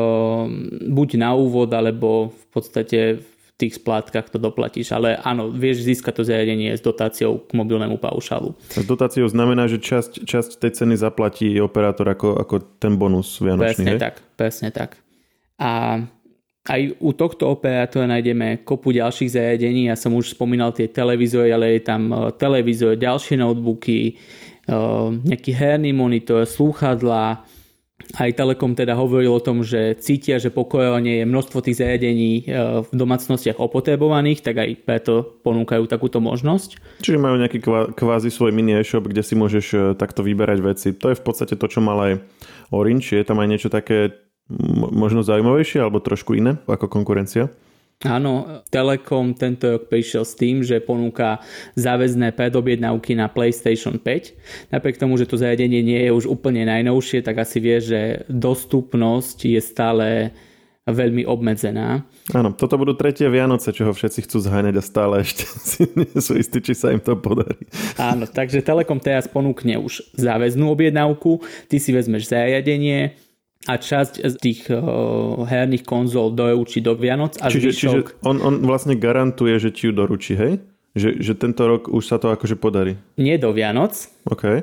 buď 0.91 1.09
na 1.23 1.39
úvod, 1.39 1.71
alebo 1.71 2.35
v 2.35 2.47
podstate 2.51 3.23
tých 3.55 3.79
splátkach 3.79 4.27
to 4.31 4.39
doplatíš. 4.43 4.91
Ale 4.91 5.15
áno, 5.23 5.51
vieš 5.55 5.87
získať 5.87 6.21
to 6.21 6.23
zariadenie 6.27 6.75
s 6.75 6.83
dotáciou 6.83 7.39
k 7.47 7.55
mobilnému 7.55 8.03
paušalu. 8.03 8.59
S 8.75 8.83
dotáciou 8.83 9.31
znamená, 9.31 9.71
že 9.71 9.79
časť, 9.79 10.27
časť 10.27 10.51
tej 10.59 10.73
ceny 10.83 10.95
zaplatí 10.99 11.55
operátor 11.63 12.11
ako, 12.11 12.35
ako 12.43 12.55
ten 12.83 12.99
bonus 12.99 13.39
vianočný. 13.39 13.71
Presne 13.71 13.91
hej? 13.95 14.01
tak, 14.03 14.15
presne 14.35 14.69
tak. 14.75 14.99
A 15.63 16.03
aj 16.65 16.97
u 16.97 17.13
tohto 17.13 17.53
operátora 17.53 18.09
nájdeme 18.09 18.65
kopu 18.65 18.91
ďalších 18.91 19.37
zariadení. 19.37 19.93
Ja 19.93 19.97
som 20.01 20.17
už 20.17 20.33
spomínal 20.33 20.73
tie 20.73 20.89
televízory, 20.89 21.53
ale 21.53 21.79
je 21.79 21.83
tam 21.85 22.09
e, 22.09 22.33
televízor, 22.35 22.97
ďalšie 22.97 23.37
notebooky, 23.37 24.01
e, 24.01 24.13
nejaký 25.29 25.53
herný 25.53 25.93
monitor, 25.93 26.49
slúchadla, 26.49 27.45
aj 28.19 28.35
Telekom 28.35 28.75
teda 28.75 28.99
hovoril 28.99 29.31
o 29.31 29.43
tom, 29.43 29.63
že 29.63 29.95
cítia, 29.99 30.43
že 30.43 30.51
po 30.51 30.67
korone 30.67 31.23
je 31.23 31.25
množstvo 31.27 31.63
tých 31.63 31.79
zariadení 31.79 32.43
e, 32.43 32.43
v 32.83 32.91
domácnostiach 32.91 33.59
opotrebovaných, 33.63 34.43
tak 34.43 34.59
aj 34.59 34.71
preto 34.83 35.39
ponúkajú 35.47 35.87
takúto 35.87 36.19
možnosť. 36.19 37.01
Čiže 37.03 37.23
majú 37.23 37.39
nejaký 37.39 37.63
kvázi 37.95 38.35
svoj 38.35 38.51
mini 38.51 38.75
e-shop, 38.79 39.07
kde 39.07 39.23
si 39.23 39.35
môžeš 39.39 39.67
e, 39.73 39.79
takto 39.95 40.27
vyberať 40.27 40.59
veci. 40.63 40.89
To 40.95 41.15
je 41.15 41.19
v 41.19 41.25
podstate 41.25 41.55
to, 41.55 41.67
čo 41.71 41.79
mal 41.79 41.99
aj 42.03 42.13
Orange. 42.75 43.15
Je 43.15 43.27
tam 43.27 43.39
aj 43.39 43.49
niečo 43.51 43.71
také 43.71 44.15
možno 44.93 45.25
zaujímavejšie 45.25 45.81
alebo 45.81 46.05
trošku 46.05 46.37
iné 46.37 46.61
ako 46.69 46.91
konkurencia? 46.91 47.49
Áno, 48.03 48.61
Telekom 48.69 49.33
tento 49.33 49.79
rok 49.79 49.89
prišiel 49.89 50.27
s 50.27 50.35
tým, 50.35 50.61
že 50.61 50.83
ponúka 50.83 51.41
záväzné 51.79 52.35
predobjednávky 52.35 53.17
na 53.17 53.31
PlayStation 53.31 53.97
5. 53.97 54.75
Napriek 54.75 54.99
tomu, 54.99 55.17
že 55.17 55.31
to 55.31 55.41
zariadenie 55.41 55.81
nie 55.81 56.01
je 56.05 56.11
už 56.13 56.27
úplne 56.29 56.67
najnovšie, 56.67 57.25
tak 57.25 57.41
asi 57.41 57.63
vie, 57.63 57.79
že 57.81 58.01
dostupnosť 58.29 59.39
je 59.49 59.61
stále 59.63 60.09
veľmi 60.85 61.25
obmedzená. 61.25 62.05
Áno, 62.37 62.53
toto 62.53 62.77
budú 62.77 62.93
tretie 62.93 63.25
Vianoce, 63.33 63.73
čo 63.73 63.89
ho 63.89 63.93
všetci 63.97 64.29
chcú 64.29 64.37
zháňať 64.45 64.75
a 64.77 64.85
stále 64.85 65.15
ešte 65.25 65.49
si 65.73 65.89
nie 65.97 66.13
sú 66.21 66.37
istí, 66.37 66.61
či 66.61 66.77
sa 66.77 66.93
im 66.93 67.01
to 67.01 67.17
podarí. 67.17 67.65
Áno, 67.97 68.29
takže 68.29 68.61
Telekom 68.61 69.01
teraz 69.01 69.25
ponúkne 69.25 69.81
už 69.81 70.05
záväznú 70.13 70.69
objednávku, 70.69 71.41
ty 71.73 71.81
si 71.81 71.89
vezmeš 71.89 72.29
zariadenie, 72.29 73.17
a 73.65 73.75
časť 73.81 74.21
z 74.21 74.35
tých 74.41 74.61
uh, 74.69 75.45
herných 75.45 75.89
konzol 75.89 76.37
doručí 76.37 76.85
do 76.85 76.93
Vianoc 76.97 77.41
a 77.41 77.49
čiže, 77.49 77.73
zvyšok... 77.73 78.07
čiže 78.13 78.27
on, 78.29 78.37
on 78.45 78.61
vlastne 78.61 78.95
garantuje, 78.97 79.57
že 79.57 79.73
ti 79.73 79.89
ju 79.89 79.93
doručí, 79.97 80.37
hej? 80.37 80.61
Že, 80.95 81.11
že 81.19 81.33
tento 81.35 81.67
rok 81.67 81.91
už 81.91 82.05
sa 82.07 82.23
to 82.23 82.31
akože 82.31 82.55
podarí. 82.55 82.95
Nie 83.19 83.35
do 83.41 83.51
Vianoc. 83.51 83.99
OK. 84.31 84.63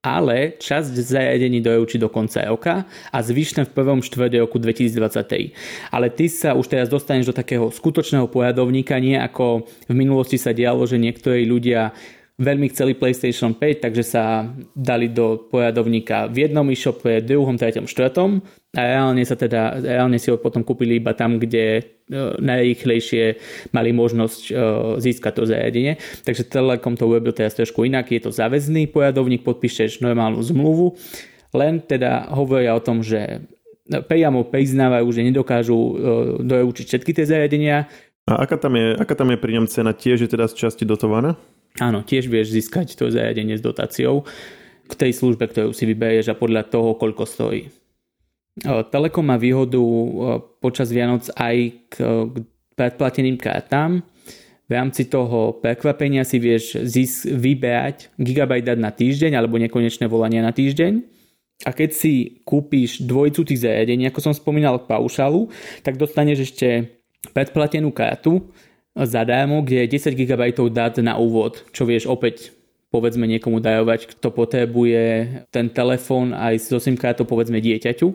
Ale 0.00 0.56
časť 0.56 0.96
zariadení 0.96 1.60
doručí 1.60 2.00
do 2.00 2.08
konca 2.08 2.40
roka 2.48 2.88
a 3.12 3.18
zvyšné 3.20 3.68
v 3.68 3.74
prvom 3.76 4.00
štvrde 4.00 4.40
roku 4.40 4.56
2023. 4.56 5.92
Ale 5.92 6.08
ty 6.08 6.32
sa 6.32 6.56
už 6.56 6.72
teraz 6.72 6.88
dostaneš 6.88 7.28
do 7.28 7.36
takého 7.36 7.68
skutočného 7.68 8.24
pojadovníka, 8.32 8.96
nie 8.96 9.20
ako 9.20 9.68
v 9.68 9.92
minulosti 9.92 10.40
sa 10.40 10.56
dialo, 10.56 10.88
že 10.88 10.96
niektorí 10.96 11.44
ľudia 11.44 11.92
veľmi 12.40 12.72
chceli 12.72 12.96
PlayStation 12.96 13.52
5, 13.52 13.84
takže 13.84 14.00
sa 14.00 14.48
dali 14.72 15.12
do 15.12 15.36
pojadovníka 15.52 16.32
v 16.32 16.48
jednom 16.48 16.64
e-shope, 16.72 17.20
druhom, 17.20 17.60
treťom, 17.60 17.84
štvrtom 17.84 18.40
a 18.72 18.80
reálne 18.80 19.20
sa 19.28 19.36
teda, 19.36 19.76
reálne 19.76 20.16
si 20.16 20.32
ho 20.32 20.40
potom 20.40 20.64
kúpili 20.64 20.96
iba 20.96 21.12
tam, 21.12 21.36
kde 21.36 21.64
e, 21.76 21.82
najrýchlejšie 22.40 23.36
mali 23.76 23.92
možnosť 23.92 24.42
e, 24.48 24.52
získať 25.04 25.32
to 25.36 25.42
zariadenie. 25.44 26.00
Takže 26.24 26.48
Telekom 26.48 26.96
to 26.96 27.12
urobil 27.12 27.36
teraz 27.36 27.52
trošku 27.60 27.84
inak, 27.84 28.08
je 28.08 28.24
to 28.24 28.32
záväzný 28.32 28.88
pojadovník, 28.88 29.44
podpíšeš 29.44 30.00
normálnu 30.00 30.40
zmluvu, 30.40 30.96
len 31.52 31.84
teda 31.84 32.32
hovoria 32.32 32.72
o 32.72 32.80
tom, 32.80 33.04
že 33.04 33.44
priamo 33.90 34.48
priznávajú, 34.48 35.06
že 35.12 35.28
nedokážu 35.28 35.76
e, 35.76 35.92
doučiť 36.40 36.86
všetky 36.88 37.10
tie 37.12 37.28
zariadenia. 37.28 37.84
A 38.24 38.48
aká 38.48 38.56
tam 38.56 38.80
je, 38.80 38.96
aká 38.96 39.12
tam 39.12 39.28
je 39.28 39.36
pri 39.36 39.60
ňom 39.60 39.66
cena? 39.68 39.92
Tiež 39.92 40.24
je 40.24 40.30
teda 40.30 40.48
z 40.48 40.56
časti 40.56 40.88
dotovaná? 40.88 41.36
Áno, 41.78 42.02
tiež 42.02 42.26
vieš 42.26 42.50
získať 42.50 42.98
to 42.98 43.12
zariadenie 43.12 43.54
s 43.54 43.62
dotáciou 43.62 44.26
k 44.90 44.92
tej 44.98 45.14
službe, 45.14 45.46
ktorú 45.46 45.70
si 45.70 45.86
vyberieš 45.86 46.34
a 46.34 46.38
podľa 46.38 46.66
toho, 46.66 46.98
koľko 46.98 47.22
stojí. 47.22 47.70
Telekom 48.90 49.30
má 49.30 49.38
výhodu 49.38 49.78
počas 50.58 50.90
Vianoc 50.90 51.30
aj 51.38 51.56
k, 51.86 51.94
predplateným 52.74 53.38
kartám. 53.38 54.02
V 54.66 54.72
rámci 54.74 55.06
toho 55.06 55.58
prekvapenia 55.62 56.26
si 56.26 56.42
vieš 56.42 56.78
zis- 56.86 57.26
vyberať 57.26 58.10
gigabajt 58.18 58.74
dať 58.74 58.78
na 58.82 58.90
týždeň 58.90 59.38
alebo 59.38 59.58
nekonečné 59.62 60.10
volania 60.10 60.42
na 60.42 60.50
týždeň. 60.50 61.02
A 61.66 61.76
keď 61.76 61.90
si 61.92 62.42
kúpiš 62.42 63.04
dvojicu 63.04 63.46
tých 63.46 63.62
zariadení, 63.62 64.08
ako 64.08 64.20
som 64.30 64.34
spomínal 64.34 64.80
k 64.80 64.88
paušalu, 64.88 65.52
tak 65.86 66.00
dostaneš 66.00 66.50
ešte 66.50 66.88
predplatenú 67.36 67.92
kartu, 67.92 68.48
zadarmo, 68.94 69.62
kde 69.62 69.86
je 69.86 69.92
10 69.98 70.18
GB 70.18 70.42
dát 70.70 70.98
na 70.98 71.14
úvod, 71.16 71.62
čo 71.70 71.86
vieš 71.86 72.10
opäť 72.10 72.54
povedzme 72.90 73.22
niekomu 73.30 73.62
dajovať, 73.62 74.18
kto 74.18 74.34
potrebuje 74.34 75.04
ten 75.54 75.70
telefón 75.70 76.34
aj 76.34 76.58
so 76.58 76.82
SIM 76.82 76.98
kartou 76.98 77.22
povedzme 77.22 77.62
dieťaťu. 77.62 78.06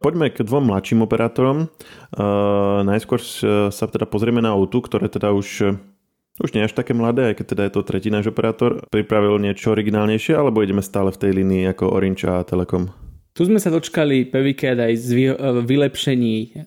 Poďme 0.00 0.28
k 0.32 0.44
dvom 0.44 0.68
mladším 0.68 1.04
operátorom. 1.04 1.72
Uh, 2.12 2.84
najskôr 2.84 3.20
sa 3.72 3.84
teda 3.88 4.04
pozrieme 4.04 4.44
na 4.44 4.52
autu, 4.52 4.84
ktoré 4.84 5.08
teda 5.08 5.32
už 5.32 5.80
už 6.42 6.50
nie 6.50 6.66
až 6.66 6.74
také 6.74 6.90
mladé, 6.98 7.30
aj 7.30 7.34
keď 7.38 7.46
teda 7.46 7.62
je 7.62 7.72
to 7.78 7.86
tretí 7.86 8.10
náš 8.10 8.26
operátor. 8.34 8.82
Pripravil 8.90 9.38
niečo 9.38 9.70
originálnejšie, 9.70 10.34
alebo 10.34 10.66
ideme 10.66 10.82
stále 10.82 11.14
v 11.14 11.20
tej 11.22 11.30
línii 11.30 11.70
ako 11.70 11.94
Orange 11.94 12.26
a 12.26 12.42
Telekom? 12.42 12.90
Tu 13.38 13.46
sme 13.46 13.62
sa 13.62 13.70
dočkali 13.70 14.30
prvýkrát 14.34 14.78
aj 14.78 14.94
z 14.98 15.08
vylepšení 15.62 16.66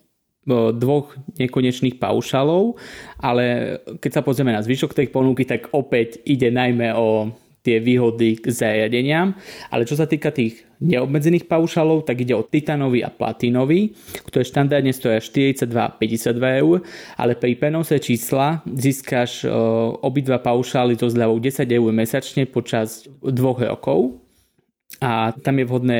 dvoch 0.72 1.12
nekonečných 1.36 2.00
paušalov, 2.00 2.80
ale 3.20 3.78
keď 4.00 4.10
sa 4.10 4.24
pozrieme 4.24 4.56
na 4.56 4.64
zvyšok 4.64 4.96
tej 4.96 5.12
ponuky, 5.12 5.44
tak 5.44 5.70
opäť 5.76 6.24
ide 6.24 6.48
najmä 6.48 6.96
o 6.96 7.32
tie 7.68 7.84
výhody 7.84 8.40
k 8.40 8.48
zariadeniam. 8.48 9.36
Ale 9.68 9.84
čo 9.84 9.98
sa 9.98 10.08
týka 10.08 10.32
tých 10.32 10.64
neobmedzených 10.80 11.50
paušalov, 11.50 12.06
tak 12.08 12.24
ide 12.24 12.32
o 12.32 12.46
titanový 12.46 13.04
a 13.04 13.12
platinový, 13.12 13.92
ktoré 14.30 14.46
štandardne 14.46 14.94
stoja 14.94 15.20
42 15.20 15.68
a 15.76 15.92
52 15.92 16.62
eur, 16.64 16.76
ale 17.18 17.36
pri 17.36 17.58
prenose 17.58 17.98
čísla 17.98 18.64
získaš 18.64 19.44
uh, 19.44 19.52
obidva 20.00 20.40
paušály 20.40 20.96
so 20.96 21.10
zľavou 21.10 21.42
10 21.42 21.66
eur 21.66 21.90
mesačne 21.92 22.48
počas 22.48 23.04
dvoch 23.20 23.60
rokov. 23.60 24.22
A 25.04 25.36
tam 25.44 25.60
je 25.60 25.64
vhodné 25.68 25.98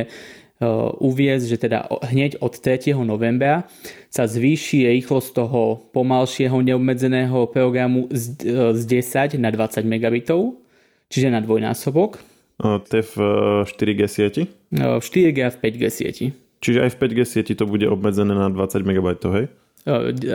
uviezť, 0.98 1.44
že 1.46 1.58
teda 1.58 1.86
hneď 2.10 2.42
od 2.42 2.58
3. 2.58 2.94
novembra 3.06 3.70
sa 4.10 4.26
zvýši 4.26 4.90
rýchlosť 4.98 5.30
toho 5.34 5.86
pomalšieho 5.94 6.58
neobmedzeného 6.58 7.46
programu 7.50 8.10
z, 8.10 8.34
uh, 8.50 8.74
z 8.74 8.82
10 9.06 9.38
na 9.38 9.54
20 9.54 9.86
megabitov, 9.86 10.58
čiže 11.06 11.30
na 11.30 11.38
dvojnásobok 11.38 12.18
to 12.58 12.92
je 12.98 13.04
v 13.06 13.16
4G 13.70 14.02
e, 14.02 14.08
sieti? 14.10 14.42
V 14.74 14.98
4G 14.98 15.38
a 15.46 15.50
v 15.54 15.56
5G 15.62 15.82
sieti. 15.94 16.26
Čiže 16.58 16.82
aj 16.82 16.90
v 16.90 16.96
5G 17.06 17.18
sieti 17.22 17.52
to 17.54 17.70
bude 17.70 17.86
obmedzené 17.86 18.34
na 18.34 18.50
20 18.50 18.82
MB, 18.82 19.08
hej? 19.30 19.46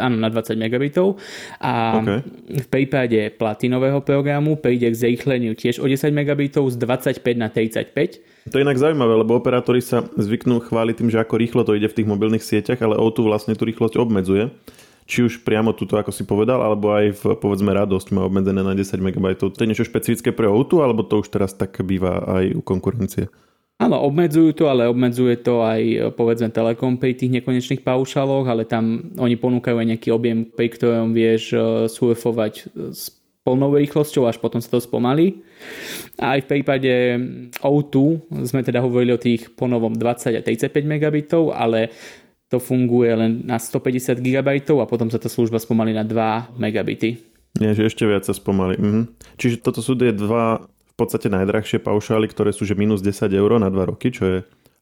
Áno, 0.02 0.16
na 0.18 0.30
20 0.34 0.58
megabitov. 0.58 1.22
A 1.62 2.02
okay. 2.02 2.20
v 2.50 2.68
prípade 2.68 3.20
platinového 3.38 4.02
programu 4.02 4.58
príde 4.58 4.90
k 4.90 4.96
zrýchleniu 4.98 5.54
tiež 5.54 5.78
o 5.78 5.86
10 5.86 6.10
megabitov 6.10 6.74
z 6.74 6.82
25 6.82 7.22
na 7.38 7.48
35. 7.54 8.50
To 8.50 8.56
je 8.60 8.66
inak 8.66 8.82
zaujímavé, 8.82 9.14
lebo 9.24 9.38
operátori 9.38 9.80
sa 9.80 10.04
zvyknú 10.18 10.60
chváliť 10.68 10.96
tým, 11.00 11.10
že 11.14 11.22
ako 11.22 11.36
rýchlo 11.40 11.62
to 11.64 11.78
ide 11.78 11.88
v 11.88 11.98
tých 12.02 12.10
mobilných 12.10 12.44
sieťach, 12.44 12.82
ale 12.84 13.00
O2 13.00 13.24
vlastne 13.24 13.54
tú 13.56 13.64
rýchlosť 13.64 13.96
obmedzuje 13.96 14.52
či 15.04 15.20
už 15.24 15.44
priamo 15.44 15.76
túto, 15.76 16.00
ako 16.00 16.16
si 16.16 16.24
povedal, 16.24 16.64
alebo 16.64 16.96
aj 16.96 17.06
v, 17.20 17.24
povedzme, 17.36 17.76
radosť 17.76 18.16
má 18.16 18.24
obmedzené 18.24 18.64
na 18.64 18.72
10 18.72 19.04
MB. 19.04 19.36
To 19.36 19.52
je 19.52 19.68
niečo 19.68 19.84
špecifické 19.88 20.32
pre 20.32 20.48
Outu, 20.48 20.80
alebo 20.80 21.04
to 21.04 21.20
už 21.20 21.28
teraz 21.28 21.52
tak 21.52 21.76
býva 21.84 22.24
aj 22.24 22.56
u 22.56 22.62
konkurencie? 22.64 23.28
Áno, 23.82 24.00
obmedzujú 24.06 24.54
to, 24.54 24.70
ale 24.70 24.88
obmedzuje 24.88 25.42
to 25.42 25.66
aj 25.66 26.14
povedzme 26.14 26.54
Telekom 26.54 27.02
pri 27.02 27.18
tých 27.18 27.34
nekonečných 27.42 27.82
paušaloch, 27.82 28.46
ale 28.46 28.70
tam 28.70 29.12
oni 29.18 29.36
ponúkajú 29.36 29.76
aj 29.76 29.88
nejaký 29.96 30.10
objem, 30.14 30.46
pri 30.46 30.68
ktorom 30.72 31.12
vieš 31.12 31.52
e, 31.52 31.60
surfovať 31.90 32.70
s 32.94 33.12
plnou 33.44 33.76
rýchlosťou, 33.76 34.24
až 34.24 34.40
potom 34.40 34.64
sa 34.64 34.72
to 34.72 34.80
spomalí. 34.80 35.44
A 36.16 36.40
aj 36.40 36.48
v 36.48 36.50
prípade 36.50 36.94
O2 37.60 38.24
sme 38.48 38.64
teda 38.64 38.80
hovorili 38.80 39.12
o 39.12 39.20
tých 39.20 39.52
ponovom 39.52 39.92
20 39.92 40.40
a 40.40 40.42
35 40.42 40.72
megabitov, 40.88 41.52
ale 41.52 41.92
to 42.48 42.64
funguje 42.64 43.12
len 43.12 43.44
na 43.44 43.60
150 43.60 44.22
GB 44.22 44.48
a 44.80 44.86
potom 44.88 45.12
sa 45.12 45.20
tá 45.20 45.28
služba 45.28 45.60
spomalí 45.60 45.92
na 45.92 46.08
2 46.08 46.56
megabity. 46.56 47.20
Nie, 47.60 47.76
že 47.78 47.86
ešte 47.86 48.08
viac 48.08 48.24
sa 48.26 48.34
spomalí. 48.34 48.80
Mhm. 48.80 49.02
Čiže 49.38 49.62
toto 49.62 49.84
sú 49.84 49.94
tie 49.94 50.16
dva 50.16 50.66
podstate 51.04 51.28
najdrahšie 51.28 51.84
paušály, 51.84 52.32
ktoré 52.32 52.56
sú 52.56 52.64
že 52.64 52.80
minus 52.80 53.04
10 53.04 53.28
eur 53.36 53.60
na 53.60 53.68
2 53.68 53.92
roky, 53.92 54.16
čo 54.16 54.24
je 54.24 54.38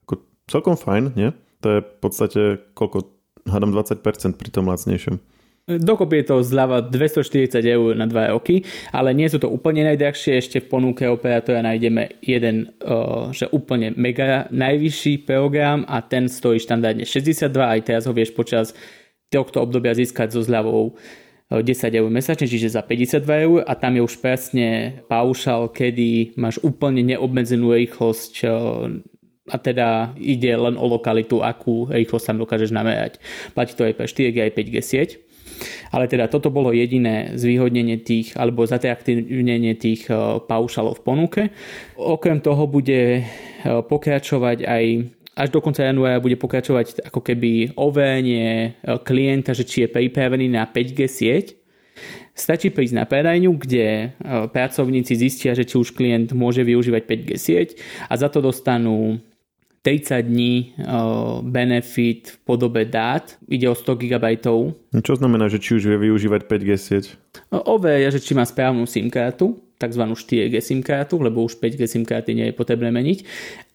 ako 0.06 0.22
celkom 0.46 0.78
fajn, 0.78 1.18
nie? 1.18 1.34
To 1.66 1.68
je 1.74 1.80
v 1.82 1.98
podstate 1.98 2.42
koľko, 2.78 3.10
hádam 3.50 3.74
20% 3.74 4.38
pri 4.38 4.50
tom 4.54 4.70
lacnejšom. 4.70 5.18
Dokopy 5.62 6.26
je 6.26 6.26
to 6.26 6.36
zľava 6.42 6.82
240 6.82 7.62
eur 7.62 7.94
na 7.94 8.10
2 8.10 8.34
roky, 8.34 8.66
ale 8.90 9.14
nie 9.14 9.30
sú 9.30 9.38
to 9.38 9.46
úplne 9.46 9.86
najdrahšie. 9.86 10.42
Ešte 10.42 10.58
v 10.58 10.68
ponuke 10.74 11.06
operátora 11.06 11.62
nájdeme 11.62 12.18
jeden, 12.26 12.74
že 13.30 13.46
úplne 13.54 13.94
mega 13.94 14.50
najvyšší 14.50 15.22
program 15.30 15.86
a 15.86 16.02
ten 16.02 16.26
stojí 16.26 16.58
štandardne 16.58 17.06
62, 17.06 17.54
aj 17.54 17.82
teraz 17.86 18.10
ho 18.10 18.14
vieš 18.14 18.34
počas 18.34 18.74
tohto 19.30 19.62
obdobia 19.62 19.94
získať 19.94 20.34
so 20.34 20.42
zľavou 20.42 20.98
10 21.52 22.00
eur 22.00 22.08
mesačne, 22.08 22.48
čiže 22.48 22.72
za 22.72 22.82
52 22.82 23.28
eur 23.28 23.60
a 23.68 23.76
tam 23.76 24.00
je 24.00 24.02
už 24.08 24.24
presne 24.24 25.00
paušal, 25.12 25.68
kedy 25.76 26.40
máš 26.40 26.64
úplne 26.64 27.04
neobmedzenú 27.04 27.76
rýchlosť 27.76 28.48
a 29.52 29.58
teda 29.60 30.16
ide 30.16 30.56
len 30.56 30.80
o 30.80 30.86
lokalitu, 30.88 31.44
akú 31.44 31.92
rýchlosť 31.92 32.26
tam 32.32 32.38
dokážeš 32.40 32.72
namerať. 32.72 33.20
Platí 33.52 33.76
to 33.76 33.84
aj 33.84 34.00
pre 34.00 34.08
4G 34.08 34.38
aj 34.48 34.52
5G 34.56 34.76
sieť. 34.80 35.10
Ale 35.94 36.10
teda 36.10 36.26
toto 36.26 36.50
bolo 36.50 36.74
jediné 36.74 37.38
zvýhodnenie 37.38 38.02
tých, 38.02 38.34
alebo 38.34 38.66
zatraktívnenie 38.66 39.78
tých 39.78 40.10
e, 40.10 40.42
paušalov 40.42 40.98
v 40.98 41.06
ponuke. 41.06 41.42
Okrem 42.02 42.42
toho 42.42 42.66
bude 42.66 43.22
e, 43.22 43.24
pokračovať 43.62 44.66
aj 44.66 44.84
až 45.36 45.50
do 45.50 45.64
konca 45.64 45.84
januára 45.84 46.20
bude 46.20 46.36
pokračovať 46.36 47.08
ako 47.08 47.24
keby 47.24 47.76
overenie 47.80 48.76
e, 48.80 49.00
klienta, 49.02 49.56
že 49.56 49.64
či 49.64 49.88
je 49.88 49.94
pripravený 49.94 50.52
na 50.52 50.68
5G 50.68 51.00
sieť. 51.08 51.48
Stačí 52.32 52.72
prísť 52.72 52.96
na 52.96 53.06
predajňu, 53.06 53.52
kde 53.60 54.16
pracovníci 54.56 55.14
zistia, 55.20 55.52
že 55.52 55.68
či 55.68 55.76
už 55.76 55.92
klient 55.92 56.32
môže 56.32 56.64
využívať 56.64 57.04
5G 57.04 57.30
sieť 57.36 57.70
a 58.08 58.16
za 58.16 58.32
to 58.32 58.40
dostanú 58.40 59.20
30 59.84 60.22
dní 60.22 60.78
benefit 61.44 62.30
v 62.32 62.38
podobe 62.46 62.86
dát. 62.86 63.36
Ide 63.50 63.68
o 63.68 63.76
100 63.76 63.98
GB. 63.98 64.26
Čo 65.04 65.14
znamená, 65.18 65.50
že 65.50 65.58
či 65.58 65.76
už 65.82 65.90
vie 65.90 65.98
využívať 66.10 66.42
5G 66.46 66.72
sieť? 66.78 67.06
Overia, 67.52 68.14
že 68.14 68.22
či 68.22 68.38
má 68.38 68.46
správnu 68.46 68.86
SIM 68.86 69.10
kartu, 69.10 69.58
tzv. 69.82 70.04
4G 70.14 70.62
SIM 70.62 70.86
kartu, 70.86 71.18
lebo 71.18 71.42
už 71.42 71.58
5G 71.58 71.90
SIM 71.90 72.06
karty 72.06 72.38
nie 72.38 72.46
je 72.50 72.54
potrebné 72.54 72.94
meniť. 72.94 73.20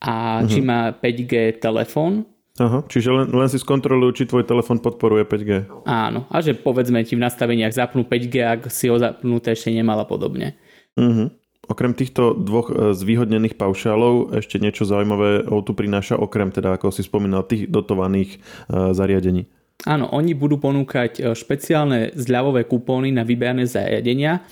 A 0.07 0.41
uh-huh. 0.41 0.47
či 0.47 0.63
má 0.63 0.95
5G 0.95 1.59
telefón, 1.59 2.31
Aha, 2.57 2.81
čiže 2.89 3.13
len, 3.13 3.29
len 3.37 3.49
si 3.53 3.61
skontrolujú, 3.61 4.17
či 4.17 4.25
tvoj 4.33 4.49
telefon 4.49 4.81
podporuje 4.81 5.29
5G. 5.29 5.85
Áno, 5.85 6.25
a 6.33 6.41
že 6.41 6.57
povedzme 6.57 7.05
ti 7.05 7.13
v 7.13 7.21
nastaveniach 7.21 7.77
zapnú 7.77 8.09
5G, 8.09 8.35
ak 8.41 8.61
si 8.73 8.89
ho 8.89 8.97
zapnuté 8.97 9.53
ešte 9.53 9.69
nemala 9.69 10.09
podobne. 10.09 10.57
Uh-huh. 10.97 11.29
Okrem 11.67 11.93
týchto 11.93 12.33
dvoch 12.33 12.71
e, 12.71 12.97
zvýhodnených 12.97 13.59
paušálov 13.59 14.39
ešte 14.39 14.63
niečo 14.63 14.87
zaujímavé 14.87 15.45
tu 15.67 15.73
prináša, 15.75 16.17
okrem 16.17 16.55
teda, 16.55 16.79
ako 16.79 16.95
si 16.95 17.03
spomínal, 17.03 17.45
tých 17.45 17.69
dotovaných 17.69 18.39
e, 18.39 18.95
zariadení. 18.95 19.51
Áno, 19.85 20.09
oni 20.09 20.33
budú 20.33 20.57
ponúkať 20.57 21.21
e, 21.21 21.23
špeciálne 21.37 22.17
zľavové 22.17 22.65
kupóny 22.65 23.13
na 23.13 23.27
vybrané 23.27 23.69
zariadenia. 23.69 24.47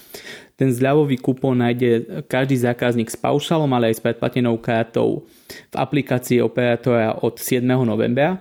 Ten 0.54 0.70
zľavový 0.70 1.18
kupón 1.18 1.58
nájde 1.58 2.22
každý 2.30 2.54
zákazník 2.62 3.10
s 3.10 3.18
paušalom, 3.18 3.66
ale 3.74 3.90
aj 3.90 3.98
s 3.98 4.04
predplatenou 4.04 4.54
kartou 4.62 5.26
v 5.50 5.74
aplikácii 5.74 6.38
operátora 6.38 7.18
od 7.26 7.34
7. 7.42 7.66
novembra 7.66 8.38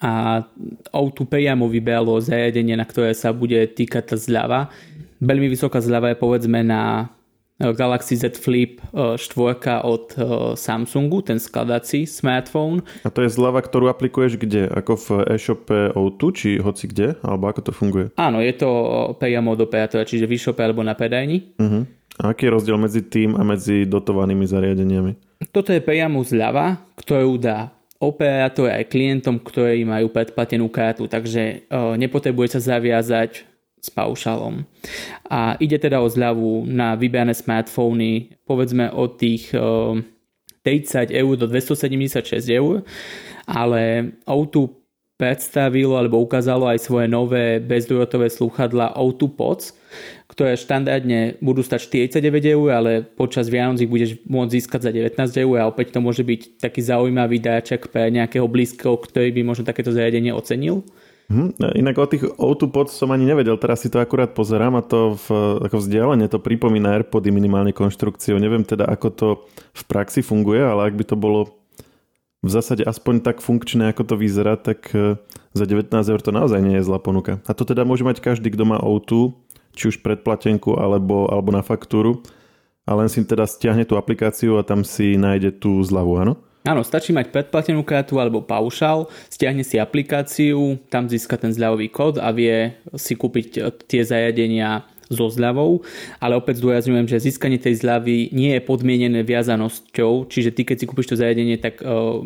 a 0.00 0.46
O2 0.94 1.28
priamo 1.28 1.68
vybralo 1.68 2.16
zariadenie, 2.22 2.78
na 2.78 2.86
ktoré 2.86 3.12
sa 3.12 3.34
bude 3.34 3.58
týkať 3.66 4.14
tá 4.14 4.16
zľava. 4.16 4.72
Veľmi 5.20 5.52
vysoká 5.52 5.82
zľava 5.82 6.14
je 6.14 6.22
povedzme 6.22 6.64
na 6.64 7.12
Galaxy 7.60 8.16
Z 8.16 8.40
Flip 8.40 8.80
4 8.96 9.20
e, 9.20 9.80
od 9.84 10.04
e, 10.16 10.20
Samsungu, 10.56 11.20
ten 11.20 11.36
skladací 11.36 12.08
smartphone. 12.08 12.80
A 13.04 13.12
to 13.12 13.20
je 13.20 13.28
zľava, 13.28 13.60
ktorú 13.60 13.92
aplikuješ 13.92 14.40
kde? 14.40 14.72
Ako 14.72 14.96
v 14.96 15.08
e-shope 15.36 15.92
O2, 15.92 16.20
či 16.32 16.48
hoci 16.56 16.88
kde? 16.88 17.20
Alebo 17.20 17.52
ako 17.52 17.60
to 17.68 17.72
funguje? 17.76 18.06
Áno, 18.16 18.40
je 18.40 18.56
to 18.56 18.68
priamo 19.20 19.52
od 19.52 19.60
operátora, 19.60 20.08
čiže 20.08 20.24
v 20.24 20.40
e-shope 20.40 20.64
alebo 20.64 20.80
na 20.80 20.96
predajni. 20.96 21.52
Uh-huh. 21.60 21.84
A 22.20 22.32
aký 22.32 22.48
je 22.48 22.54
rozdiel 22.56 22.80
medzi 22.80 23.04
tým 23.04 23.36
a 23.36 23.44
medzi 23.44 23.84
dotovanými 23.84 24.48
zariadeniami? 24.48 25.12
Toto 25.52 25.72
je 25.72 25.84
priamo 25.84 26.20
zľava, 26.24 26.80
ktorú 26.96 27.36
dá 27.40 27.72
operátor 28.00 28.72
aj 28.72 28.88
klientom, 28.88 29.36
ktorí 29.36 29.84
majú 29.84 30.08
predplatenú 30.08 30.72
kartu, 30.72 31.04
takže 31.04 31.68
nepotrebuje 32.00 32.56
sa 32.56 32.76
zaviazať 32.76 33.44
s 33.80 33.88
paušalom. 33.88 34.68
A 35.32 35.56
ide 35.56 35.80
teda 35.80 36.04
o 36.04 36.08
zľavu 36.08 36.68
na 36.68 36.94
vybrané 36.94 37.32
smartfóny, 37.32 38.36
povedzme 38.44 38.92
od 38.92 39.16
tých 39.16 39.50
30 39.50 40.04
eur 41.08 41.34
do 41.40 41.48
276 41.48 42.44
eur, 42.52 42.84
ale 43.48 44.12
O2 44.28 44.80
predstavilo 45.20 46.00
alebo 46.00 46.16
ukázalo 46.24 46.64
aj 46.64 46.80
svoje 46.80 47.04
nové 47.04 47.60
bezdrôtové 47.60 48.32
slúchadla 48.32 48.96
O2 48.96 49.20
Pods, 49.36 49.76
ktoré 50.32 50.56
štandardne 50.56 51.36
budú 51.44 51.60
stať 51.60 52.08
49 52.08 52.56
eur, 52.56 52.68
ale 52.72 52.90
počas 53.04 53.52
Vianoc 53.52 53.84
ich 53.84 53.92
budeš 53.92 54.16
môcť 54.24 54.52
získať 54.56 54.80
za 54.88 54.90
19 54.96 55.20
eur 55.44 55.54
a 55.60 55.68
opäť 55.68 55.92
to 55.92 56.00
môže 56.00 56.24
byť 56.24 56.64
taký 56.64 56.80
zaujímavý 56.80 57.36
dáček 57.36 57.92
pre 57.92 58.08
nejakého 58.08 58.48
blízkeho, 58.48 58.96
ktorý 58.96 59.28
by 59.36 59.42
možno 59.44 59.68
takéto 59.68 59.92
zariadenie 59.92 60.32
ocenil. 60.32 60.88
Hm, 61.30 61.54
inak 61.78 61.94
o 61.94 62.10
tých 62.10 62.26
O2 62.26 62.74
Pods 62.74 62.90
som 62.90 63.14
ani 63.14 63.22
nevedel, 63.22 63.54
teraz 63.54 63.86
si 63.86 63.88
to 63.88 64.02
akurát 64.02 64.34
pozerám 64.34 64.74
a 64.74 64.82
to 64.82 65.14
v, 65.14 65.26
ako 65.62 65.78
vzdialenie 65.78 66.26
to 66.26 66.42
pripomína 66.42 66.90
AirPody 66.98 67.30
minimálne 67.30 67.70
konštrukciu. 67.70 68.34
Neviem 68.42 68.66
teda, 68.66 68.90
ako 68.90 69.08
to 69.14 69.28
v 69.70 69.82
praxi 69.86 70.26
funguje, 70.26 70.58
ale 70.58 70.90
ak 70.90 70.98
by 70.98 71.04
to 71.06 71.14
bolo 71.14 71.54
v 72.42 72.50
zásade 72.50 72.82
aspoň 72.82 73.22
tak 73.22 73.38
funkčné, 73.38 73.94
ako 73.94 74.10
to 74.10 74.14
vyzerá, 74.18 74.58
tak 74.58 74.90
e, 74.90 75.22
za 75.54 75.64
19 75.70 75.94
eur 75.94 76.18
to 76.18 76.34
naozaj 76.34 76.58
nie 76.58 76.82
je 76.82 76.86
zlá 76.90 76.98
ponuka. 76.98 77.38
A 77.46 77.54
to 77.54 77.62
teda 77.62 77.86
môže 77.86 78.02
mať 78.02 78.18
každý, 78.18 78.50
kto 78.50 78.66
má 78.66 78.82
O2, 78.82 79.30
či 79.78 79.94
už 79.94 80.02
predplatenku 80.02 80.74
alebo, 80.82 81.30
alebo 81.30 81.54
na 81.54 81.62
faktúru 81.62 82.26
a 82.90 82.98
len 82.98 83.06
si 83.06 83.22
teda 83.22 83.46
stiahne 83.46 83.86
tú 83.86 83.94
aplikáciu 83.94 84.58
a 84.58 84.66
tam 84.66 84.82
si 84.82 85.14
nájde 85.14 85.62
tú 85.62 85.78
zľavu, 85.86 86.12
áno? 86.18 86.34
Áno, 86.60 86.84
stačí 86.84 87.16
mať 87.16 87.32
predplatenú 87.32 87.80
kartu 87.80 88.20
alebo 88.20 88.44
paušal, 88.44 89.08
stiahne 89.32 89.64
si 89.64 89.80
aplikáciu, 89.80 90.76
tam 90.92 91.08
získa 91.08 91.40
ten 91.40 91.56
zľavový 91.56 91.88
kód 91.88 92.20
a 92.20 92.28
vie 92.36 92.76
si 93.00 93.16
kúpiť 93.16 93.80
tie 93.88 94.04
zariadenia 94.04 94.84
so 95.08 95.26
zľavou, 95.26 95.80
ale 96.20 96.36
opäť 96.36 96.60
zdôrazňujem, 96.60 97.08
že 97.08 97.24
získanie 97.32 97.56
tej 97.56 97.80
zľavy 97.80 98.30
nie 98.36 98.54
je 98.54 98.62
podmienené 98.62 99.24
viazanosťou, 99.24 100.28
čiže 100.28 100.52
ty 100.52 100.68
keď 100.68 100.84
si 100.84 100.86
kúpiš 100.86 101.16
to 101.16 101.18
zariadenie, 101.18 101.56
tak 101.56 101.80
uh, 101.80 102.22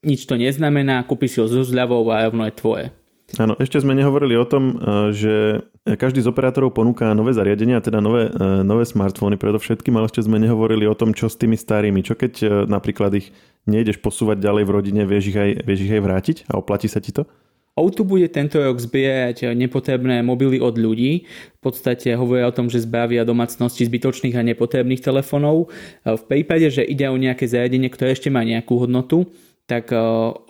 nič 0.00 0.24
to 0.24 0.40
neznamená, 0.40 1.04
kúpiš 1.04 1.36
si 1.36 1.38
ho 1.44 1.46
so 1.46 1.62
zľavou 1.62 2.08
a 2.08 2.24
rovno 2.24 2.48
je 2.48 2.56
tvoje. 2.56 2.86
Áno, 3.34 3.58
ešte 3.58 3.82
sme 3.82 3.98
nehovorili 3.98 4.38
o 4.38 4.46
tom, 4.46 4.78
že 5.10 5.66
každý 5.84 6.22
z 6.22 6.30
operátorov 6.30 6.70
ponúka 6.70 7.10
nové 7.18 7.34
zariadenia, 7.34 7.82
teda 7.82 7.98
nové, 7.98 8.30
nové 8.62 8.86
smartfóny 8.86 9.34
predovšetkým, 9.34 9.94
ale 9.98 10.06
ešte 10.06 10.22
sme 10.22 10.38
nehovorili 10.38 10.86
o 10.86 10.94
tom, 10.94 11.10
čo 11.10 11.26
s 11.26 11.34
tými 11.34 11.58
starými. 11.58 12.06
Čo 12.06 12.14
keď 12.14 12.66
napríklad 12.70 13.10
ich 13.18 13.34
nejdeš 13.66 13.98
posúvať 13.98 14.38
ďalej 14.38 14.64
v 14.68 14.74
rodine, 14.74 15.02
vieš 15.02 15.34
ich 15.34 15.38
aj, 15.40 15.50
vieš 15.66 15.80
ich 15.88 15.94
aj 15.94 16.02
vrátiť 16.04 16.36
a 16.46 16.62
oplatí 16.62 16.86
sa 16.86 17.02
ti 17.02 17.10
to? 17.10 17.26
O2 17.74 18.06
bude 18.06 18.30
tento 18.30 18.62
rok 18.62 18.78
zbierať 18.78 19.50
nepotrebné 19.58 20.22
mobily 20.22 20.62
od 20.62 20.78
ľudí. 20.78 21.26
V 21.58 21.60
podstate 21.60 22.14
hovoria 22.14 22.46
o 22.46 22.54
tom, 22.54 22.70
že 22.70 22.86
zbavia 22.86 23.26
domácnosti 23.26 23.82
zbytočných 23.82 24.38
a 24.38 24.46
nepotrebných 24.46 25.02
telefónov. 25.02 25.74
V 26.06 26.22
prípade, 26.30 26.70
že 26.70 26.86
ide 26.86 27.10
o 27.10 27.18
nejaké 27.18 27.50
zariadenie, 27.50 27.90
ktoré 27.90 28.14
ešte 28.14 28.30
má 28.30 28.46
nejakú 28.46 28.78
hodnotu, 28.78 29.26
tak 29.64 29.96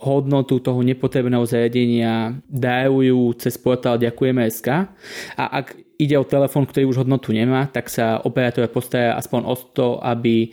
hodnotu 0.02 0.58
toho 0.58 0.82
nepotrebného 0.82 1.46
zariadenia 1.46 2.34
dajú 2.50 3.30
cez 3.38 3.54
portál 3.54 3.94
Ďakujeme.sk 4.02 4.68
a 5.38 5.44
ak 5.62 5.78
ide 6.02 6.18
o 6.18 6.26
telefón, 6.26 6.66
ktorý 6.66 6.90
už 6.90 7.06
hodnotu 7.06 7.30
nemá, 7.30 7.70
tak 7.70 7.86
sa 7.86 8.18
operátor 8.26 8.66
postará 8.66 9.14
aspoň 9.14 9.40
o 9.46 9.54
to, 9.54 9.88
aby 10.02 10.50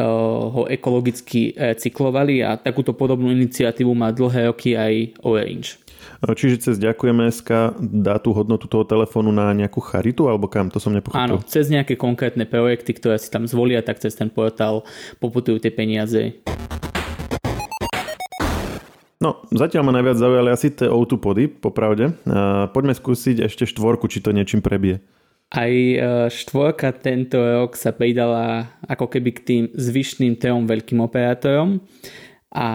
ho 0.00 0.64
ekologicky 0.66 1.54
cyklovali 1.54 2.42
a 2.42 2.58
takúto 2.58 2.96
podobnú 2.96 3.30
iniciatívu 3.30 3.94
má 3.94 4.10
dlhé 4.10 4.48
roky 4.50 4.74
aj 4.74 5.18
Orange. 5.22 5.78
Čiže 6.24 6.56
cez 6.58 6.76
Ďakujeme 6.80 7.28
SK 7.28 7.78
dá 7.78 8.16
tú 8.16 8.32
hodnotu 8.32 8.66
toho 8.66 8.82
telefónu 8.88 9.28
na 9.30 9.52
nejakú 9.52 9.78
charitu 9.84 10.26
alebo 10.26 10.48
kam? 10.48 10.72
To 10.72 10.80
som 10.80 10.96
nepochopil. 10.96 11.20
Áno, 11.20 11.36
cez 11.44 11.68
nejaké 11.68 12.00
konkrétne 12.00 12.48
projekty, 12.48 12.96
ktoré 12.96 13.20
si 13.20 13.28
tam 13.28 13.44
zvolia, 13.44 13.84
tak 13.84 14.00
cez 14.00 14.16
ten 14.16 14.32
portál 14.32 14.82
poputujú 15.20 15.60
tie 15.60 15.70
peniaze. 15.70 16.40
No, 19.20 19.44
zatiaľ 19.52 19.84
ma 19.84 19.92
najviac 20.00 20.16
zaujali 20.16 20.48
asi 20.48 20.72
tie 20.72 20.88
O2 20.88 21.20
pody, 21.20 21.44
popravde. 21.44 22.16
Poďme 22.72 22.96
skúsiť 22.96 23.44
ešte 23.44 23.68
štvorku, 23.68 24.08
či 24.08 24.24
to 24.24 24.32
niečím 24.32 24.64
prebije. 24.64 25.04
Aj 25.50 25.68
e, 25.68 25.96
štvorka 26.30 26.94
tento 26.94 27.36
rok 27.36 27.74
sa 27.76 27.90
pridala 27.90 28.70
ako 28.86 29.10
keby 29.10 29.30
k 29.34 29.40
tým 29.42 29.64
zvyšným 29.74 30.38
trom 30.38 30.62
veľkým 30.64 31.02
operátorom 31.02 31.82
a 32.54 32.66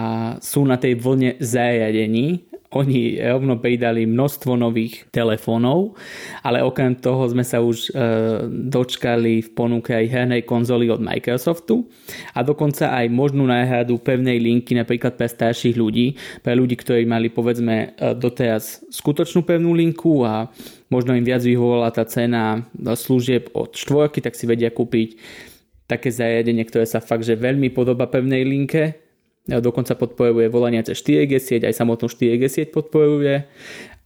sú 0.44 0.68
na 0.68 0.76
tej 0.76 1.00
vlne 1.00 1.40
zariadení 1.40 2.46
oni 2.76 3.16
rovno 3.16 3.56
pridali 3.56 4.04
množstvo 4.04 4.52
nových 4.60 5.08
telefónov, 5.08 5.96
ale 6.44 6.60
okrem 6.60 6.92
toho 7.00 7.24
sme 7.32 7.40
sa 7.40 7.64
už 7.64 7.88
e, 7.88 7.90
dočkali 8.68 9.40
v 9.40 9.50
ponuke 9.56 9.96
aj 9.96 10.06
hernej 10.12 10.42
konzoly 10.44 10.92
od 10.92 11.00
Microsoftu 11.00 11.88
a 12.36 12.44
dokonca 12.44 12.92
aj 12.92 13.08
možnú 13.08 13.48
náhradu 13.48 13.96
pevnej 13.96 14.36
linky 14.36 14.76
napríklad 14.76 15.16
pre 15.16 15.26
starších 15.26 15.74
ľudí, 15.74 16.20
pre 16.44 16.52
ľudí, 16.52 16.76
ktorí 16.76 17.08
mali 17.08 17.32
povedzme 17.32 17.96
e, 17.96 18.12
doteraz 18.12 18.84
skutočnú 18.92 19.40
pevnú 19.48 19.72
linku 19.72 20.20
a 20.28 20.52
možno 20.92 21.16
im 21.16 21.24
viac 21.24 21.40
vyhovovala 21.40 21.90
tá 21.90 22.04
cena 22.04 22.68
služieb 22.76 23.50
od 23.56 23.72
štvorky, 23.72 24.20
tak 24.20 24.36
si 24.36 24.44
vedia 24.44 24.68
kúpiť 24.68 25.16
také 25.86 26.10
zariadenie, 26.10 26.66
ktoré 26.66 26.84
sa 26.84 26.98
fakt, 26.98 27.22
že 27.22 27.38
veľmi 27.38 27.70
podoba 27.70 28.10
pevnej 28.10 28.42
linke, 28.42 29.05
dokonca 29.46 29.94
podporuje 29.94 30.50
volania 30.50 30.82
cez 30.82 30.98
4G 31.02 31.38
sieť, 31.38 31.62
aj 31.70 31.78
samotnú 31.78 32.10
4G 32.10 32.42
sieť 32.50 32.68
podporuje 32.74 33.46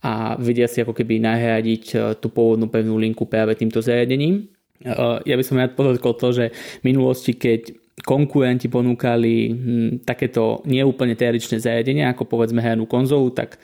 a 0.01 0.37
vedia 0.41 0.65
si 0.69 0.81
ako 0.81 0.97
keby 0.97 1.21
nahradiť 1.21 1.85
e, 1.93 1.97
tú 2.17 2.33
pôvodnú 2.33 2.73
pevnú 2.73 2.97
linku 2.97 3.29
práve 3.29 3.53
týmto 3.57 3.85
zariadením. 3.85 4.49
E, 4.81 4.93
ja 5.29 5.37
by 5.37 5.45
som 5.45 5.61
rád 5.61 5.77
podotkol 5.77 6.17
to, 6.17 6.33
že 6.33 6.45
v 6.81 6.85
minulosti, 6.89 7.37
keď 7.37 7.77
konkurenti 8.01 8.73
ponúkali 8.73 9.53
hm, 9.53 9.91
takéto 10.09 10.65
neúplne 10.65 11.13
tradičné 11.13 11.61
zariadenia, 11.61 12.13
ako 12.13 12.25
povedzme 12.25 12.65
hernú 12.65 12.89
konzolu, 12.89 13.29
tak 13.33 13.61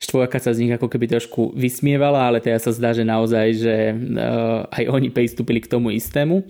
štvorka 0.00 0.40
sa 0.40 0.56
z 0.56 0.64
nich 0.64 0.72
ako 0.72 0.88
keby 0.88 1.12
trošku 1.12 1.52
vysmievala, 1.56 2.28
ale 2.28 2.40
teraz 2.40 2.64
sa 2.64 2.72
zdá, 2.72 2.96
že 2.96 3.04
naozaj, 3.04 3.46
že 3.56 3.76
e, 3.92 3.94
aj 4.72 4.84
oni 4.88 5.12
pristúpili 5.12 5.60
k 5.60 5.68
tomu 5.68 5.92
istému. 5.92 6.44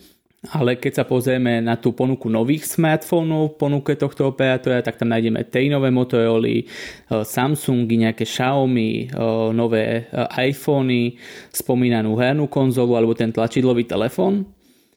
Ale 0.47 0.79
keď 0.79 1.03
sa 1.03 1.05
pozrieme 1.09 1.59
na 1.59 1.75
tú 1.75 1.91
ponuku 1.91 2.31
nových 2.31 2.71
smartfónov 2.71 3.57
v 3.57 3.59
ponuke 3.59 3.99
tohto 3.99 4.31
operátora, 4.31 4.85
tak 4.85 4.95
tam 4.95 5.11
nájdeme 5.11 5.43
tej 5.49 5.73
nové 5.73 5.91
Motorola, 5.91 6.63
e, 6.63 6.65
Samsungy, 7.11 8.07
nejaké 8.07 8.23
Xiaomi, 8.23 9.11
e, 9.11 9.25
nové 9.51 10.07
e, 10.07 10.23
iPhony, 10.53 11.19
spomínanú 11.51 12.15
hernú 12.15 12.47
konzolu 12.47 12.95
alebo 12.95 13.17
ten 13.17 13.35
tlačidlový 13.35 13.91
telefón. 13.91 14.47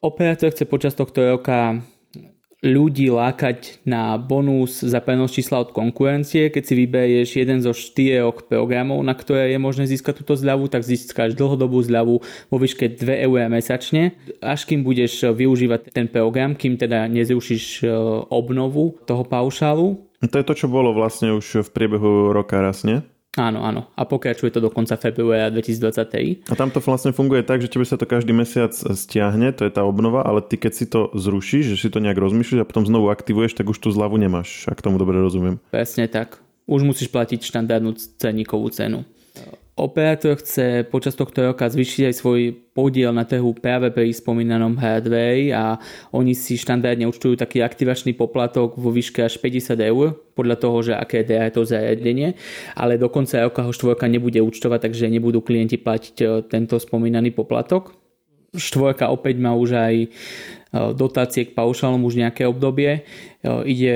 Operátor 0.00 0.54
chce 0.54 0.64
počas 0.70 0.94
tohto 0.94 1.18
roka 1.24 1.82
ľudí 2.60 3.08
lákať 3.08 3.80
na 3.88 4.20
bonus 4.20 4.84
za 4.84 5.00
prenos 5.00 5.32
čísla 5.32 5.64
od 5.64 5.72
konkurencie. 5.72 6.52
Keď 6.52 6.62
si 6.64 6.74
vyberieš 6.76 7.28
jeden 7.40 7.64
zo 7.64 7.72
štyroch 7.72 8.44
programov, 8.44 9.00
na 9.00 9.16
ktoré 9.16 9.56
je 9.56 9.58
možné 9.60 9.88
získať 9.88 10.20
túto 10.20 10.36
zľavu, 10.36 10.68
tak 10.68 10.84
získáš 10.84 11.32
dlhodobú 11.36 11.80
zľavu 11.80 12.20
vo 12.20 12.56
výške 12.60 13.00
2 13.00 13.26
eur 13.26 13.48
mesačne. 13.48 14.12
Až 14.44 14.68
kým 14.68 14.84
budeš 14.84 15.32
využívať 15.32 15.92
ten 15.92 16.06
program, 16.06 16.52
kým 16.52 16.76
teda 16.76 17.08
nezrušíš 17.08 17.64
e, 17.80 17.88
obnovu 18.28 19.00
toho 19.08 19.24
paušálu. 19.24 19.96
To 20.20 20.36
je 20.36 20.44
to, 20.44 20.52
čo 20.52 20.68
bolo 20.68 20.92
vlastne 20.92 21.32
už 21.32 21.64
v 21.64 21.70
priebehu 21.72 22.36
roka 22.36 22.60
raz, 22.60 22.84
nie? 22.84 23.00
Áno, 23.38 23.62
áno. 23.62 23.86
A 23.94 24.02
pokračuje 24.02 24.50
to 24.50 24.58
do 24.58 24.74
konca 24.74 24.98
februára 24.98 25.54
2023. 25.54 26.50
A 26.50 26.54
tam 26.58 26.74
to 26.74 26.82
vlastne 26.82 27.14
funguje 27.14 27.46
tak, 27.46 27.62
že 27.62 27.70
tebe 27.70 27.86
sa 27.86 27.94
to 27.94 28.02
každý 28.02 28.34
mesiac 28.34 28.74
stiahne, 28.74 29.54
to 29.54 29.62
je 29.62 29.70
tá 29.70 29.86
obnova, 29.86 30.26
ale 30.26 30.42
ty 30.42 30.58
keď 30.58 30.72
si 30.74 30.90
to 30.90 31.14
zrušíš, 31.14 31.78
že 31.78 31.78
si 31.78 31.88
to 31.94 32.02
nejak 32.02 32.18
rozmýšľaš 32.18 32.66
a 32.66 32.68
potom 32.68 32.82
znovu 32.82 33.06
aktivuješ, 33.06 33.54
tak 33.54 33.70
už 33.70 33.78
tú 33.78 33.94
zľavu 33.94 34.18
nemáš, 34.18 34.66
ak 34.66 34.82
tomu 34.82 34.98
dobre 34.98 35.22
rozumiem. 35.22 35.62
Presne 35.70 36.10
tak. 36.10 36.42
Už 36.66 36.82
musíš 36.82 37.06
platiť 37.14 37.46
štandardnú 37.46 37.94
ceníkovú 38.18 38.66
cenu. 38.74 39.06
Operátor 39.78 40.36
chce 40.36 40.84
počas 40.90 41.14
tohto 41.14 41.40
roka 41.40 41.64
zvyšiť 41.64 42.10
aj 42.10 42.14
svoj 42.18 42.40
podiel 42.74 43.14
na 43.14 43.22
trhu 43.24 43.54
práve 43.56 43.88
pri 43.94 44.10
spomínanom 44.12 44.76
hardware 44.76 45.54
a 45.56 45.64
oni 46.10 46.34
si 46.36 46.58
štandardne 46.58 47.06
účtujú 47.06 47.38
taký 47.38 47.62
aktivačný 47.62 48.12
poplatok 48.18 48.76
vo 48.76 48.90
výške 48.90 49.24
až 49.24 49.38
50 49.38 49.80
eur 49.80 50.18
podľa 50.34 50.56
toho, 50.58 50.76
že 50.84 50.92
aké 50.98 51.22
je 51.22 51.54
to 51.54 51.62
zariadenie, 51.64 52.34
ale 52.76 53.00
do 53.00 53.08
konca 53.08 53.46
roka 53.46 53.62
ho 53.62 53.72
štvorka 53.72 54.10
nebude 54.10 54.42
účtovať, 54.42 54.90
takže 54.90 55.08
nebudú 55.08 55.40
klienti 55.40 55.78
platiť 55.80 56.16
e, 56.20 56.24
tento 56.50 56.76
spomínaný 56.76 57.32
poplatok. 57.32 57.94
Štvorka 58.50 59.08
opäť 59.14 59.38
má 59.38 59.54
už 59.54 59.78
aj 59.78 59.94
dotácie 60.70 61.50
k 61.50 61.56
paušálom 61.56 62.06
už 62.06 62.22
nejaké 62.22 62.46
obdobie. 62.46 63.02
Eh, 63.02 63.62
ide 63.66 63.94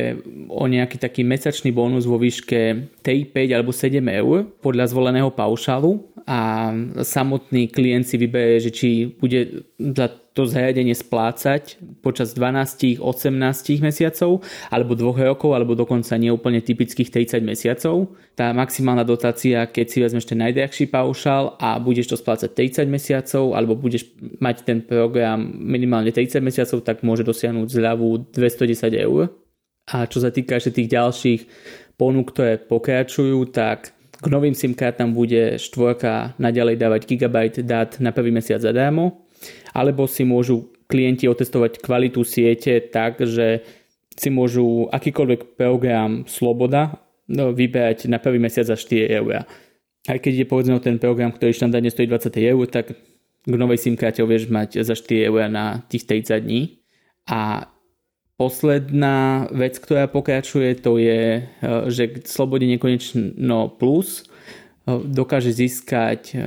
o 0.50 0.66
nejaký 0.66 0.98
taký 0.98 1.22
mesačný 1.22 1.70
bonus 1.70 2.08
vo 2.08 2.18
výške 2.18 2.90
3, 3.04 3.30
5 3.30 3.54
alebo 3.54 3.70
7 3.70 4.00
eur 4.08 4.48
podľa 4.58 4.90
zvoleného 4.90 5.30
paušálu 5.30 6.02
a 6.24 6.72
samotný 7.04 7.68
klient 7.68 8.08
si 8.08 8.16
vyberie, 8.16 8.58
že 8.58 8.72
či 8.72 8.88
bude 9.20 9.68
za 9.76 10.23
to 10.34 10.50
zariadenie 10.50 10.98
splácať 10.98 11.78
počas 12.02 12.34
12, 12.34 12.98
18 12.98 13.78
mesiacov, 13.78 14.42
alebo 14.66 14.98
2 14.98 15.30
rokov, 15.30 15.54
alebo 15.54 15.78
dokonca 15.78 16.18
neúplne 16.18 16.58
typických 16.58 17.38
30 17.38 17.38
mesiacov. 17.46 18.10
Tá 18.34 18.50
maximálna 18.50 19.06
dotácia, 19.06 19.62
keď 19.70 19.86
si 19.86 19.98
vezmeš 20.02 20.26
ten 20.26 20.42
najdrahší 20.42 20.90
paušál 20.90 21.54
a 21.62 21.78
budeš 21.78 22.10
to 22.10 22.16
splácať 22.18 22.50
30 22.50 22.90
mesiacov, 22.90 23.54
alebo 23.54 23.78
budeš 23.78 24.10
mať 24.42 24.66
ten 24.66 24.82
program 24.82 25.38
minimálne 25.54 26.10
30 26.10 26.42
mesiacov, 26.42 26.82
tak 26.82 27.06
môže 27.06 27.22
dosiahnuť 27.22 27.70
zľavu 27.70 28.34
210 28.34 28.90
eur. 29.06 29.30
A 29.94 30.10
čo 30.10 30.18
sa 30.18 30.34
týka 30.34 30.58
ešte 30.58 30.82
tých 30.82 30.90
ďalších 30.98 31.40
ponúk, 31.94 32.34
ktoré 32.34 32.58
pokračujú, 32.58 33.54
tak 33.54 33.94
k 34.18 34.26
novým 34.32 34.56
SIM 34.56 34.74
kartám 34.74 35.12
bude 35.12 35.60
štvorka 35.60 36.34
naďalej 36.40 36.80
dávať 36.80 37.00
gigabajt 37.06 37.54
dát 37.62 38.00
na 38.00 38.10
prvý 38.10 38.32
mesiac 38.32 38.58
zadarmo, 38.58 39.23
alebo 39.74 40.06
si 40.06 40.22
môžu 40.22 40.70
klienti 40.86 41.26
otestovať 41.26 41.82
kvalitu 41.82 42.22
siete 42.22 42.78
tak, 42.78 43.18
že 43.26 43.66
si 44.14 44.30
môžu 44.30 44.86
akýkoľvek 44.94 45.58
program 45.58 46.22
Sloboda 46.30 47.02
no, 47.26 47.50
vyberať 47.50 48.06
na 48.06 48.22
prvý 48.22 48.38
mesiac 48.38 48.70
za 48.70 48.78
4 48.78 49.10
eur. 49.10 49.42
Aj 50.04 50.18
keď 50.20 50.44
je 50.44 50.46
povedzme 50.46 50.78
ten 50.78 51.02
program, 51.02 51.34
ktorý 51.34 51.50
štandardne 51.50 51.90
stojí 51.90 52.06
20 52.06 52.30
eur, 52.38 52.64
tak 52.70 52.94
k 53.44 53.52
novej 53.52 53.82
SIM 53.82 53.98
karte 53.98 54.22
vieš 54.22 54.46
mať 54.46 54.86
za 54.86 54.94
4 54.94 55.28
eur 55.28 55.50
na 55.50 55.82
tých 55.90 56.06
30 56.06 56.46
dní. 56.46 56.78
A 57.26 57.74
Posledná 58.34 59.46
vec, 59.54 59.78
ktorá 59.78 60.10
pokračuje, 60.10 60.74
to 60.82 60.98
je, 60.98 61.38
e, 61.38 61.42
že 61.86 62.26
Slobode 62.26 62.66
nekonečno 62.66 63.78
plus 63.78 64.26
e, 64.26 64.98
dokáže 65.06 65.54
získať 65.54 66.34
e, 66.34 66.42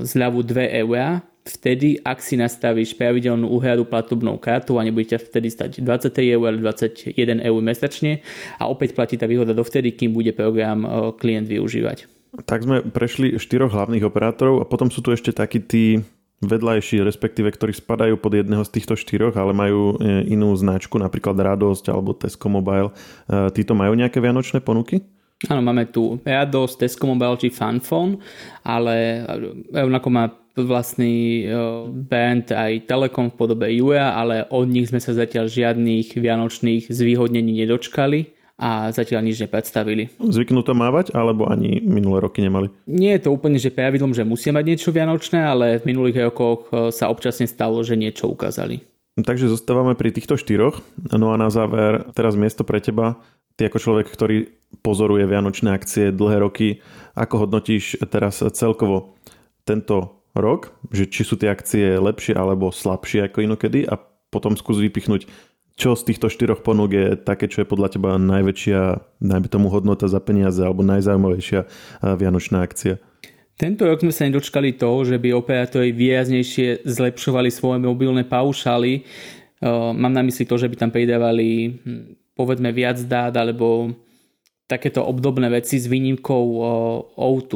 zľavu 0.00 0.40
2 0.40 0.80
eur 0.80 1.20
vtedy, 1.44 2.00
ak 2.00 2.20
si 2.20 2.36
nastavíš 2.36 2.94
pravidelnú 2.94 3.48
úhradu 3.48 3.88
platobnou 3.88 4.36
kartou 4.36 4.76
a 4.76 4.86
nebude 4.86 5.10
vtedy 5.10 5.48
stať 5.48 5.80
23 5.82 6.36
eur, 6.36 6.44
ale 6.52 6.58
21 6.60 7.16
eur 7.40 7.60
mesačne 7.60 8.20
a 8.60 8.68
opäť 8.68 8.92
platí 8.92 9.16
tá 9.16 9.24
výhoda 9.24 9.56
dovtedy, 9.56 9.96
kým 9.96 10.12
bude 10.12 10.30
program 10.36 10.84
klient 11.16 11.48
využívať. 11.48 12.06
Tak 12.46 12.62
sme 12.62 12.86
prešli 12.86 13.34
štyroch 13.42 13.74
hlavných 13.74 14.06
operátorov 14.06 14.62
a 14.62 14.68
potom 14.68 14.86
sú 14.86 15.02
tu 15.02 15.10
ešte 15.10 15.34
takí 15.34 15.58
tí 15.58 15.98
vedľajší, 16.40 17.04
respektíve 17.04 17.52
ktorí 17.52 17.76
spadajú 17.76 18.16
pod 18.16 18.32
jedného 18.32 18.64
z 18.64 18.72
týchto 18.72 18.96
štyroch, 18.96 19.36
ale 19.36 19.52
majú 19.52 20.00
e, 20.00 20.24
inú 20.32 20.56
značku, 20.56 20.96
napríklad 20.96 21.36
Radosť 21.36 21.92
alebo 21.92 22.16
Tesco 22.16 22.48
Mobile. 22.48 22.96
E, 23.28 23.52
títo 23.52 23.76
majú 23.76 23.92
nejaké 23.92 24.24
vianočné 24.24 24.64
ponuky? 24.64 25.04
Áno, 25.48 25.64
máme 25.64 25.88
tu 25.88 26.20
Radosť, 26.20 26.84
Tesco 26.84 27.08
Mobile 27.08 27.40
či 27.40 27.48
Funphone, 27.48 28.20
ale 28.60 29.24
rovnako 29.72 30.08
má 30.12 30.28
vlastný 30.52 31.48
band 31.88 32.52
aj 32.52 32.84
Telekom 32.84 33.32
v 33.32 33.38
podobe 33.40 33.66
UA, 33.72 34.04
ale 34.04 34.44
od 34.52 34.68
nich 34.68 34.92
sme 34.92 35.00
sa 35.00 35.16
zatiaľ 35.16 35.48
žiadnych 35.48 36.12
vianočných 36.12 36.92
zvýhodnení 36.92 37.56
nedočkali 37.64 38.36
a 38.60 38.92
zatiaľ 38.92 39.24
nič 39.24 39.40
nepredstavili. 39.40 40.12
Zvyknú 40.20 40.60
to 40.60 40.76
mávať, 40.76 41.16
alebo 41.16 41.48
ani 41.48 41.80
minulé 41.80 42.20
roky 42.20 42.44
nemali? 42.44 42.68
Nie 42.84 43.16
je 43.16 43.24
to 43.24 43.32
úplne 43.32 43.56
že 43.56 43.72
pravidlom, 43.72 44.12
že 44.12 44.28
musia 44.28 44.52
mať 44.52 44.64
niečo 44.68 44.90
vianočné, 44.92 45.40
ale 45.40 45.80
v 45.80 45.88
minulých 45.88 46.28
rokoch 46.28 46.68
e, 46.68 46.92
sa 46.92 47.08
občasne 47.08 47.48
stalo, 47.48 47.80
že 47.80 47.96
niečo 47.96 48.28
ukázali. 48.28 48.89
Takže 49.20 49.52
zostávame 49.52 49.98
pri 49.98 50.14
týchto 50.14 50.38
štyroch. 50.38 50.80
No 51.12 51.34
a 51.34 51.36
na 51.36 51.50
záver, 51.52 52.08
teraz 52.16 52.38
miesto 52.38 52.64
pre 52.64 52.80
teba. 52.80 53.20
Ty 53.58 53.68
ako 53.68 53.78
človek, 53.78 54.06
ktorý 54.08 54.48
pozoruje 54.80 55.28
vianočné 55.28 55.74
akcie 55.74 56.14
dlhé 56.14 56.40
roky, 56.40 56.80
ako 57.12 57.46
hodnotíš 57.46 58.00
teraz 58.08 58.40
celkovo 58.56 59.18
tento 59.68 60.24
rok, 60.32 60.72
že 60.94 61.10
či 61.10 61.26
sú 61.26 61.36
tie 61.36 61.50
akcie 61.50 61.98
lepšie 61.98 62.38
alebo 62.38 62.72
slabšie 62.72 63.28
ako 63.28 63.44
inokedy 63.44 63.84
a 63.84 63.98
potom 64.30 64.54
skús 64.54 64.78
vypichnúť 64.78 65.26
čo 65.80 65.96
z 65.96 66.12
týchto 66.12 66.28
štyroch 66.28 66.60
ponúk 66.60 66.92
je 66.92 67.06
také, 67.16 67.48
čo 67.48 67.64
je 67.64 67.70
podľa 67.72 67.96
teba 67.96 68.20
najväčšia, 68.20 69.00
najmä 69.24 69.48
tomu 69.48 69.72
hodnota 69.72 70.12
za 70.12 70.20
peniaze 70.20 70.60
alebo 70.60 70.84
najzaujímavejšia 70.84 71.64
vianočná 72.04 72.60
akcia? 72.60 73.00
Tento 73.60 73.84
rok 73.84 74.00
sme 74.00 74.08
sa 74.08 74.24
nedočkali 74.24 74.80
toho, 74.80 75.04
že 75.04 75.20
by 75.20 75.36
operátori 75.36 75.92
výraznejšie 75.92 76.88
zlepšovali 76.88 77.52
svoje 77.52 77.84
mobilné 77.84 78.24
paušály. 78.24 79.04
Mám 80.00 80.16
na 80.16 80.24
mysli 80.24 80.48
to, 80.48 80.56
že 80.56 80.64
by 80.64 80.80
tam 80.80 80.88
pridávali 80.88 81.76
hm, 81.84 82.32
povedzme 82.32 82.72
viac 82.72 82.96
dát 83.04 83.36
alebo 83.36 83.92
takéto 84.64 85.04
obdobné 85.04 85.52
veci 85.52 85.76
s 85.76 85.84
výnimkou 85.84 86.44
O2, 87.20 87.52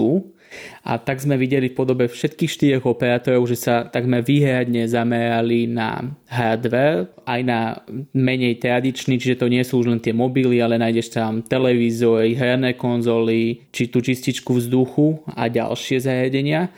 a 0.85 1.01
tak 1.01 1.21
sme 1.23 1.41
videli 1.41 1.73
v 1.73 1.79
podobe 1.79 2.05
všetkých 2.07 2.51
štyroch 2.51 2.85
operátorov, 2.85 3.49
že 3.49 3.57
sa 3.57 3.89
takmer 3.89 4.21
výhradne 4.21 4.85
zamerali 4.85 5.65
na 5.65 6.15
hardware, 6.29 7.09
aj 7.25 7.41
na 7.43 7.81
menej 8.13 8.61
tradičný, 8.61 9.17
čiže 9.17 9.41
to 9.41 9.49
nie 9.49 9.65
sú 9.65 9.81
už 9.81 9.91
len 9.91 10.01
tie 10.03 10.13
mobily, 10.13 10.61
ale 10.61 10.77
nájdeš 10.77 11.17
tam 11.17 11.41
televízory, 11.41 12.37
herné 12.37 12.77
konzoly, 12.77 13.65
či 13.73 13.89
tú 13.89 14.05
čističku 14.05 14.61
vzduchu 14.61 15.25
a 15.33 15.49
ďalšie 15.49 16.05
zariadenia. 16.05 16.69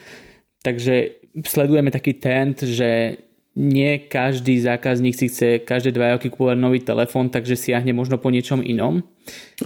Takže 0.63 1.19
sledujeme 1.45 1.93
taký 1.93 2.17
trend, 2.17 2.63
že 2.63 3.19
nie 3.57 4.05
každý 4.05 4.61
zákazník 4.61 5.17
si 5.17 5.33
chce 5.33 5.65
každé 5.65 5.97
dva 5.97 6.13
roky 6.13 6.29
kúpovať 6.29 6.57
nový 6.61 6.79
telefón, 6.85 7.33
takže 7.33 7.57
siahne 7.57 7.89
možno 7.89 8.21
po 8.21 8.29
niečom 8.29 8.61
inom. 8.61 9.01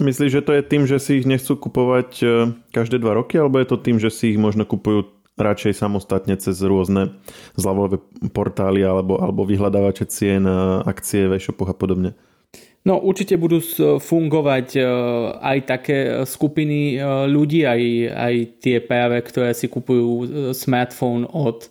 Myslíš, 0.00 0.40
že 0.40 0.42
to 0.42 0.56
je 0.56 0.62
tým, 0.64 0.88
že 0.88 0.96
si 0.96 1.20
ich 1.20 1.28
nechcú 1.28 1.60
kupovať 1.60 2.10
e, 2.24 2.26
každé 2.72 2.96
dva 3.04 3.20
roky, 3.20 3.36
alebo 3.36 3.60
je 3.60 3.68
to 3.68 3.76
tým, 3.76 4.00
že 4.00 4.08
si 4.08 4.32
ich 4.32 4.40
možno 4.40 4.64
kupujú 4.64 5.12
radšej 5.36 5.76
samostatne 5.76 6.40
cez 6.40 6.56
rôzne 6.64 7.20
zľavové 7.60 8.00
portály 8.32 8.80
alebo, 8.80 9.20
alebo 9.20 9.44
vyhľadávače 9.44 10.08
cien, 10.08 10.48
e, 10.48 10.56
akcie 10.88 11.28
v 11.28 11.36
e-shopoch 11.36 11.68
a 11.68 11.76
podobne? 11.76 12.16
No 12.82 12.98
určite 12.98 13.38
budú 13.38 13.62
fungovať 14.00 14.74
e, 14.74 14.82
aj 15.36 15.58
také 15.68 15.98
skupiny 16.24 16.96
ľudí, 17.28 17.62
aj, 17.68 17.82
aj 18.10 18.34
tie 18.58 18.80
práve, 18.80 19.20
ktoré 19.20 19.52
si 19.52 19.68
kupujú 19.68 20.26
smartfón 20.56 21.28
od 21.28 21.68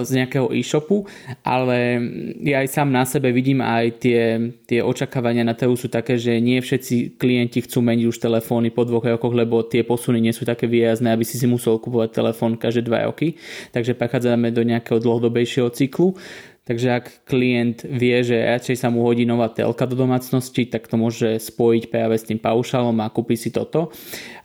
z 0.00 0.10
nejakého 0.16 0.48
e-shopu, 0.56 1.04
ale 1.44 2.00
ja 2.40 2.64
aj 2.64 2.68
sám 2.72 2.88
na 2.88 3.04
sebe 3.04 3.28
vidím 3.28 3.60
aj 3.60 3.84
tie, 4.00 4.20
tie 4.64 4.80
očakávania 4.80 5.44
na 5.44 5.52
trhu 5.52 5.76
sú 5.76 5.92
také, 5.92 6.16
že 6.16 6.40
nie 6.40 6.58
všetci 6.64 7.20
klienti 7.20 7.60
chcú 7.60 7.84
meniť 7.84 8.06
už 8.08 8.18
telefóny 8.18 8.72
po 8.72 8.88
dvoch 8.88 9.04
rokoch, 9.04 9.36
lebo 9.36 9.60
tie 9.66 9.84
posuny 9.84 10.24
nie 10.24 10.32
sú 10.32 10.48
také 10.48 10.64
výrazné, 10.64 11.12
aby 11.12 11.28
si 11.28 11.36
si 11.36 11.44
musel 11.44 11.76
kupovať 11.76 12.08
telefón 12.14 12.56
každé 12.56 12.88
dva 12.88 13.04
roky. 13.06 13.36
Takže 13.74 13.98
prechádzame 13.98 14.48
do 14.50 14.64
nejakého 14.64 14.96
dlhodobejšieho 14.96 15.68
cyklu. 15.70 16.16
Takže 16.60 16.88
ak 17.02 17.06
klient 17.26 17.82
vie, 17.82 18.22
že 18.22 18.36
radšej 18.36 18.76
sa 18.78 18.94
mu 18.94 19.02
hodí 19.02 19.26
nová 19.26 19.50
telka 19.50 19.90
do 19.90 19.98
domácnosti, 19.98 20.70
tak 20.70 20.86
to 20.86 20.94
môže 20.94 21.42
spojiť 21.42 21.90
práve 21.90 22.14
s 22.14 22.22
tým 22.22 22.38
paušalom 22.38 22.94
a 23.02 23.10
kúpi 23.10 23.34
si 23.34 23.50
toto. 23.50 23.90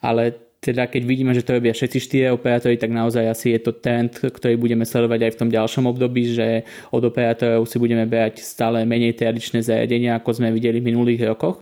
Ale 0.01 0.44
teda 0.65 0.89
keď 0.89 1.01
vidíme, 1.05 1.31
že 1.37 1.45
to 1.45 1.61
robia 1.61 1.77
všetci 1.77 1.97
štyri 2.01 2.33
operátori, 2.33 2.81
tak 2.81 2.89
naozaj 2.89 3.29
asi 3.29 3.53
je 3.53 3.61
to 3.61 3.77
trend, 3.77 4.17
ktorý 4.17 4.57
budeme 4.57 4.81
sledovať 4.81 5.29
aj 5.29 5.31
v 5.37 5.39
tom 5.45 5.49
ďalšom 5.53 5.85
období, 5.85 6.33
že 6.33 6.65
od 6.89 7.05
operátorov 7.05 7.69
si 7.69 7.77
budeme 7.77 8.09
brať 8.09 8.41
stále 8.41 8.81
menej 8.81 9.13
tradičné 9.13 9.61
zariadenia, 9.61 10.17
ako 10.17 10.41
sme 10.41 10.49
videli 10.49 10.81
v 10.81 10.89
minulých 10.89 11.29
rokoch. 11.29 11.61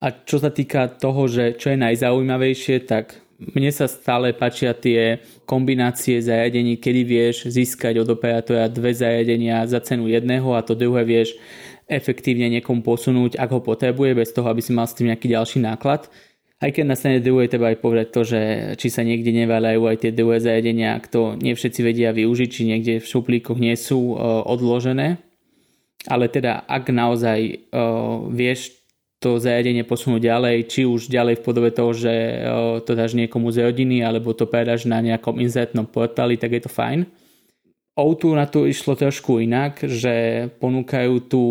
A 0.00 0.08
čo 0.12 0.40
sa 0.40 0.48
týka 0.48 0.88
toho, 0.88 1.28
že 1.28 1.60
čo 1.60 1.68
je 1.68 1.78
najzaujímavejšie, 1.84 2.88
tak 2.88 3.20
mne 3.36 3.68
sa 3.68 3.84
stále 3.84 4.32
páčia 4.32 4.72
tie 4.72 5.20
kombinácie 5.44 6.16
zariadení, 6.24 6.80
kedy 6.80 7.00
vieš 7.04 7.36
získať 7.52 8.00
od 8.00 8.08
operátora 8.08 8.72
dve 8.72 8.96
zariadenia 8.96 9.68
za 9.68 9.84
cenu 9.84 10.08
jedného 10.08 10.56
a 10.56 10.64
to 10.64 10.72
druhé 10.72 11.04
vieš 11.04 11.36
efektívne 11.84 12.48
niekomu 12.48 12.80
posunúť, 12.80 13.36
ak 13.36 13.50
ho 13.52 13.60
potrebuje, 13.60 14.16
bez 14.16 14.32
toho, 14.32 14.48
aby 14.48 14.64
si 14.64 14.72
mal 14.72 14.88
s 14.88 14.96
tým 14.96 15.12
nejaký 15.12 15.28
ďalší 15.28 15.58
náklad. 15.60 16.08
Aj 16.64 16.72
keď 16.72 16.84
na 16.88 16.96
strane 16.96 17.20
druhej 17.20 17.52
treba 17.52 17.76
aj 17.76 17.78
povedať 17.84 18.08
to, 18.08 18.20
že 18.24 18.40
či 18.80 18.88
sa 18.88 19.04
niekde 19.04 19.36
neváľajú 19.36 19.84
aj 19.84 19.96
tie 20.00 20.16
druhé 20.16 20.40
zariadenia, 20.40 20.96
ak 20.96 21.12
to 21.12 21.36
nie 21.36 21.52
všetci 21.52 21.80
vedia 21.84 22.16
využiť, 22.16 22.48
či 22.48 22.62
niekde 22.64 23.04
v 23.04 23.10
šuplíkoch 23.10 23.60
nie 23.60 23.76
sú 23.76 24.16
uh, 24.16 24.40
odložené. 24.48 25.20
Ale 26.08 26.32
teda 26.32 26.64
ak 26.64 26.88
naozaj 26.88 27.68
uh, 27.68 28.24
vieš 28.32 28.80
to 29.20 29.36
zariadenie 29.36 29.84
posunúť 29.84 30.24
ďalej, 30.24 30.56
či 30.68 30.88
už 30.88 31.12
ďalej 31.12 31.40
v 31.40 31.44
podobe 31.44 31.72
toho, 31.72 31.96
že 31.96 32.44
to 32.84 32.92
dáš 32.92 33.16
niekomu 33.16 33.48
z 33.48 33.64
rodiny, 33.64 34.04
alebo 34.04 34.36
to 34.36 34.44
predáš 34.44 34.84
na 34.84 35.00
nejakom 35.00 35.40
inzertnom 35.40 35.88
portáli, 35.88 36.36
tak 36.36 36.52
je 36.52 36.68
to 36.68 36.68
fajn. 36.68 37.08
O2 37.96 38.36
na 38.36 38.44
to 38.44 38.68
išlo 38.68 38.92
trošku 39.00 39.40
inak, 39.40 39.80
že 39.80 40.48
ponúkajú 40.60 41.14
tú 41.24 41.44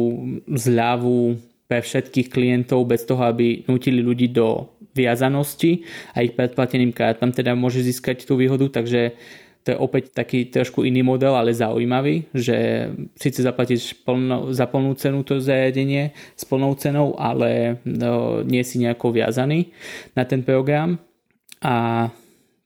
zľavu 0.45 1.41
pre 1.65 1.81
všetkých 1.81 2.29
klientov 2.29 2.85
bez 2.85 3.09
toho, 3.09 3.25
aby 3.25 3.65
nutili 3.65 4.05
ľudí 4.05 4.29
do 4.29 4.72
viazanosti 4.93 5.83
a 6.13 6.21
ich 6.21 6.37
predplateným 6.37 6.93
kartám 6.93 7.33
teda 7.33 7.57
môže 7.57 7.81
získať 7.81 8.23
tú 8.23 8.37
výhodu, 8.37 8.69
takže 8.69 9.17
to 9.63 9.71
je 9.71 9.79
opäť 9.79 10.11
taký 10.11 10.51
trošku 10.51 10.83
iný 10.83 11.07
model, 11.07 11.39
ale 11.39 11.55
zaujímavý, 11.55 12.27
že 12.35 12.89
síce 13.15 13.39
zaplatíš 13.39 13.95
plno, 14.03 14.51
za 14.51 14.67
plnú 14.67 14.91
cenu 14.99 15.23
to 15.23 15.39
zariadenie 15.39 16.11
s 16.35 16.43
plnou 16.43 16.75
cenou, 16.75 17.15
ale 17.15 17.79
no, 17.87 18.43
nie 18.43 18.59
si 18.67 18.83
nejako 18.83 19.15
viazaný 19.15 19.71
na 20.19 20.27
ten 20.27 20.43
program. 20.43 20.99
A 21.63 22.11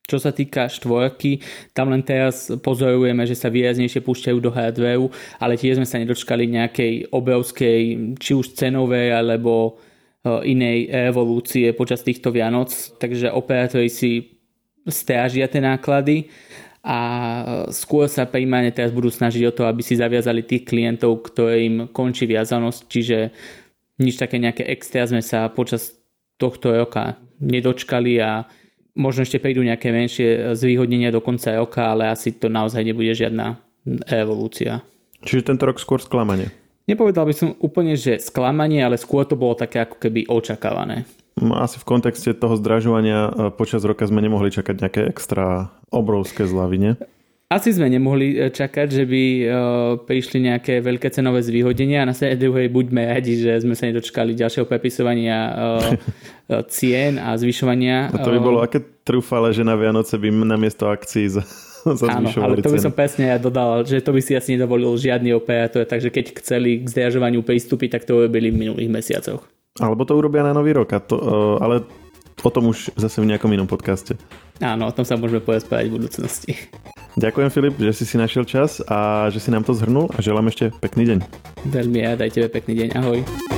čo 0.09 0.17
sa 0.17 0.33
týka 0.33 0.71
štvorky, 0.71 1.43
tam 1.75 1.93
len 1.93 2.01
teraz 2.01 2.49
pozorujeme, 2.63 3.27
že 3.29 3.37
sa 3.37 3.53
výraznejšie 3.53 4.01
púšťajú 4.01 4.37
do 4.41 4.49
hardwareu, 4.49 5.11
ale 5.37 5.59
tiež 5.59 5.77
sme 5.77 5.85
sa 5.85 6.01
nedočkali 6.01 6.49
nejakej 6.49 7.13
obrovskej, 7.13 7.81
či 8.17 8.31
už 8.33 8.57
cenovej, 8.57 9.13
alebo 9.13 9.77
inej 10.43 10.87
evolúcie 10.89 11.71
počas 11.73 12.03
týchto 12.03 12.31
Vianoc, 12.33 12.73
takže 12.97 13.33
operátori 13.33 13.91
si 13.91 14.39
strážia 14.87 15.51
tie 15.51 15.59
náklady 15.59 16.31
a 16.83 16.99
skôr 17.73 18.07
sa 18.07 18.23
primárne 18.23 18.71
teraz 18.71 18.95
budú 18.95 19.11
snažiť 19.11 19.43
o 19.49 19.55
to, 19.55 19.63
aby 19.67 19.83
si 19.83 19.99
zaviazali 19.99 20.47
tých 20.47 20.63
klientov, 20.63 21.27
ktorým 21.27 21.91
končí 21.91 22.23
viazanosť, 22.23 22.79
čiže 22.87 23.17
nič 23.99 24.15
také 24.15 24.39
nejaké 24.39 24.63
extra 24.69 25.03
sme 25.03 25.19
sa 25.19 25.51
počas 25.51 25.97
tohto 26.39 26.71
roka 26.71 27.17
nedočkali 27.41 28.21
a 28.21 28.45
Možno 28.97 29.21
ešte 29.21 29.37
prídu 29.37 29.61
nejaké 29.61 29.93
menšie 29.93 30.57
zvýhodnenia 30.57 31.13
do 31.13 31.21
konca 31.21 31.53
roka, 31.53 31.93
ale 31.93 32.09
asi 32.09 32.33
to 32.33 32.49
naozaj 32.49 32.81
nebude 32.81 33.13
žiadna 33.13 33.61
evolúcia. 34.09 34.81
Čiže 35.21 35.53
tento 35.53 35.69
rok 35.69 35.77
skôr 35.77 36.01
sklamanie? 36.01 36.49
Nepovedal 36.87 37.27
by 37.27 37.35
som 37.35 37.49
úplne, 37.59 37.99
že 37.99 38.15
sklamanie, 38.23 38.79
ale 38.79 38.95
skôr 38.95 39.27
to 39.27 39.35
bolo 39.35 39.59
také 39.59 39.83
ako 39.83 39.99
keby 39.99 40.23
očakávané. 40.31 41.03
No, 41.35 41.59
asi 41.59 41.77
v 41.77 41.85
kontexte 41.85 42.31
toho 42.31 42.55
zdražovania 42.55 43.27
e, 43.27 43.31
počas 43.51 43.83
roka 43.83 44.07
sme 44.07 44.23
nemohli 44.23 44.49
čakať 44.49 44.75
nejaké 44.79 45.01
extra 45.05 45.69
obrovské 45.91 46.47
zľavy, 46.47 46.77
nie? 46.79 46.93
Asi 47.51 47.75
sme 47.75 47.91
nemohli 47.91 48.39
e, 48.39 48.51
čakať, 48.55 48.87
že 48.87 49.03
by 49.03 49.23
uh, 49.23 49.47
prišli 50.03 50.47
nejaké 50.47 50.79
veľké 50.79 51.11
cenové 51.11 51.43
zvýhodenia 51.43 52.03
a 52.03 52.09
na 52.09 52.15
strane 52.15 52.39
druhej 52.39 52.71
buďme 52.71 53.03
radi, 53.03 53.35
že 53.35 53.61
sme 53.61 53.75
sa 53.75 53.91
nedočkali 53.91 54.35
ďalšieho 54.35 54.67
prepisovania 54.67 55.37
cien 56.71 57.19
a 57.19 57.35
zvyšovania. 57.35 58.15
A 58.15 58.17
to 58.25 58.31
by 58.31 58.39
bolo 58.39 58.63
aké 58.63 58.79
trúfale, 59.03 59.51
že 59.51 59.67
na 59.67 59.75
Vianoce 59.75 60.15
by 60.15 60.31
namiesto 60.31 60.87
akcií 60.87 61.27
za 61.27 61.43
Áno, 62.17 62.29
ale 62.43 62.59
to 62.59 62.73
by 62.73 62.79
som 62.81 62.93
presne 62.93 63.31
ja 63.31 63.37
dodal, 63.37 63.85
že 63.87 64.03
to 64.03 64.11
by 64.11 64.21
si 64.23 64.33
asi 64.35 64.57
nedovolil 64.57 64.95
žiadny 64.97 65.31
operátor, 65.31 65.87
takže 65.87 66.09
keď 66.11 66.37
chceli 66.43 66.83
k 66.83 66.89
zdražovaniu 66.89 67.45
prístupy, 67.45 67.87
tak 67.87 68.03
to 68.03 68.19
urobili 68.19 68.51
v 68.51 68.67
minulých 68.67 68.89
mesiacoch. 68.91 69.41
Alebo 69.77 70.03
to 70.03 70.17
urobia 70.17 70.41
na 70.41 70.57
nový 70.57 70.73
rok, 70.73 70.89
a 70.93 70.99
to, 70.99 71.15
uh, 71.15 71.55
ale 71.61 71.85
o 72.41 72.49
tom 72.49 72.69
už 72.69 72.93
zase 72.97 73.21
v 73.21 73.29
nejakom 73.29 73.49
inom 73.53 73.69
podcaste. 73.69 74.17
Áno, 74.61 74.89
o 74.89 74.93
tom 74.93 75.05
sa 75.05 75.17
môžeme 75.17 75.41
povedať 75.41 75.69
v 75.69 76.01
budúcnosti. 76.01 76.57
Ďakujem 77.17 77.49
Filip, 77.49 77.75
že 77.81 77.93
si 77.93 78.05
si 78.05 78.15
našiel 78.17 78.45
čas 78.45 78.81
a 78.85 79.29
že 79.33 79.41
si 79.41 79.49
nám 79.49 79.65
to 79.65 79.73
zhrnul 79.73 80.09
a 80.13 80.21
želám 80.21 80.49
ešte 80.53 80.69
pekný 80.81 81.13
deň. 81.13 81.19
Veľmi 81.69 81.99
ja, 82.05 82.13
daj 82.13 82.29
tebe 82.33 82.49
pekný 82.49 82.85
deň, 82.85 82.89
ahoj. 82.93 83.56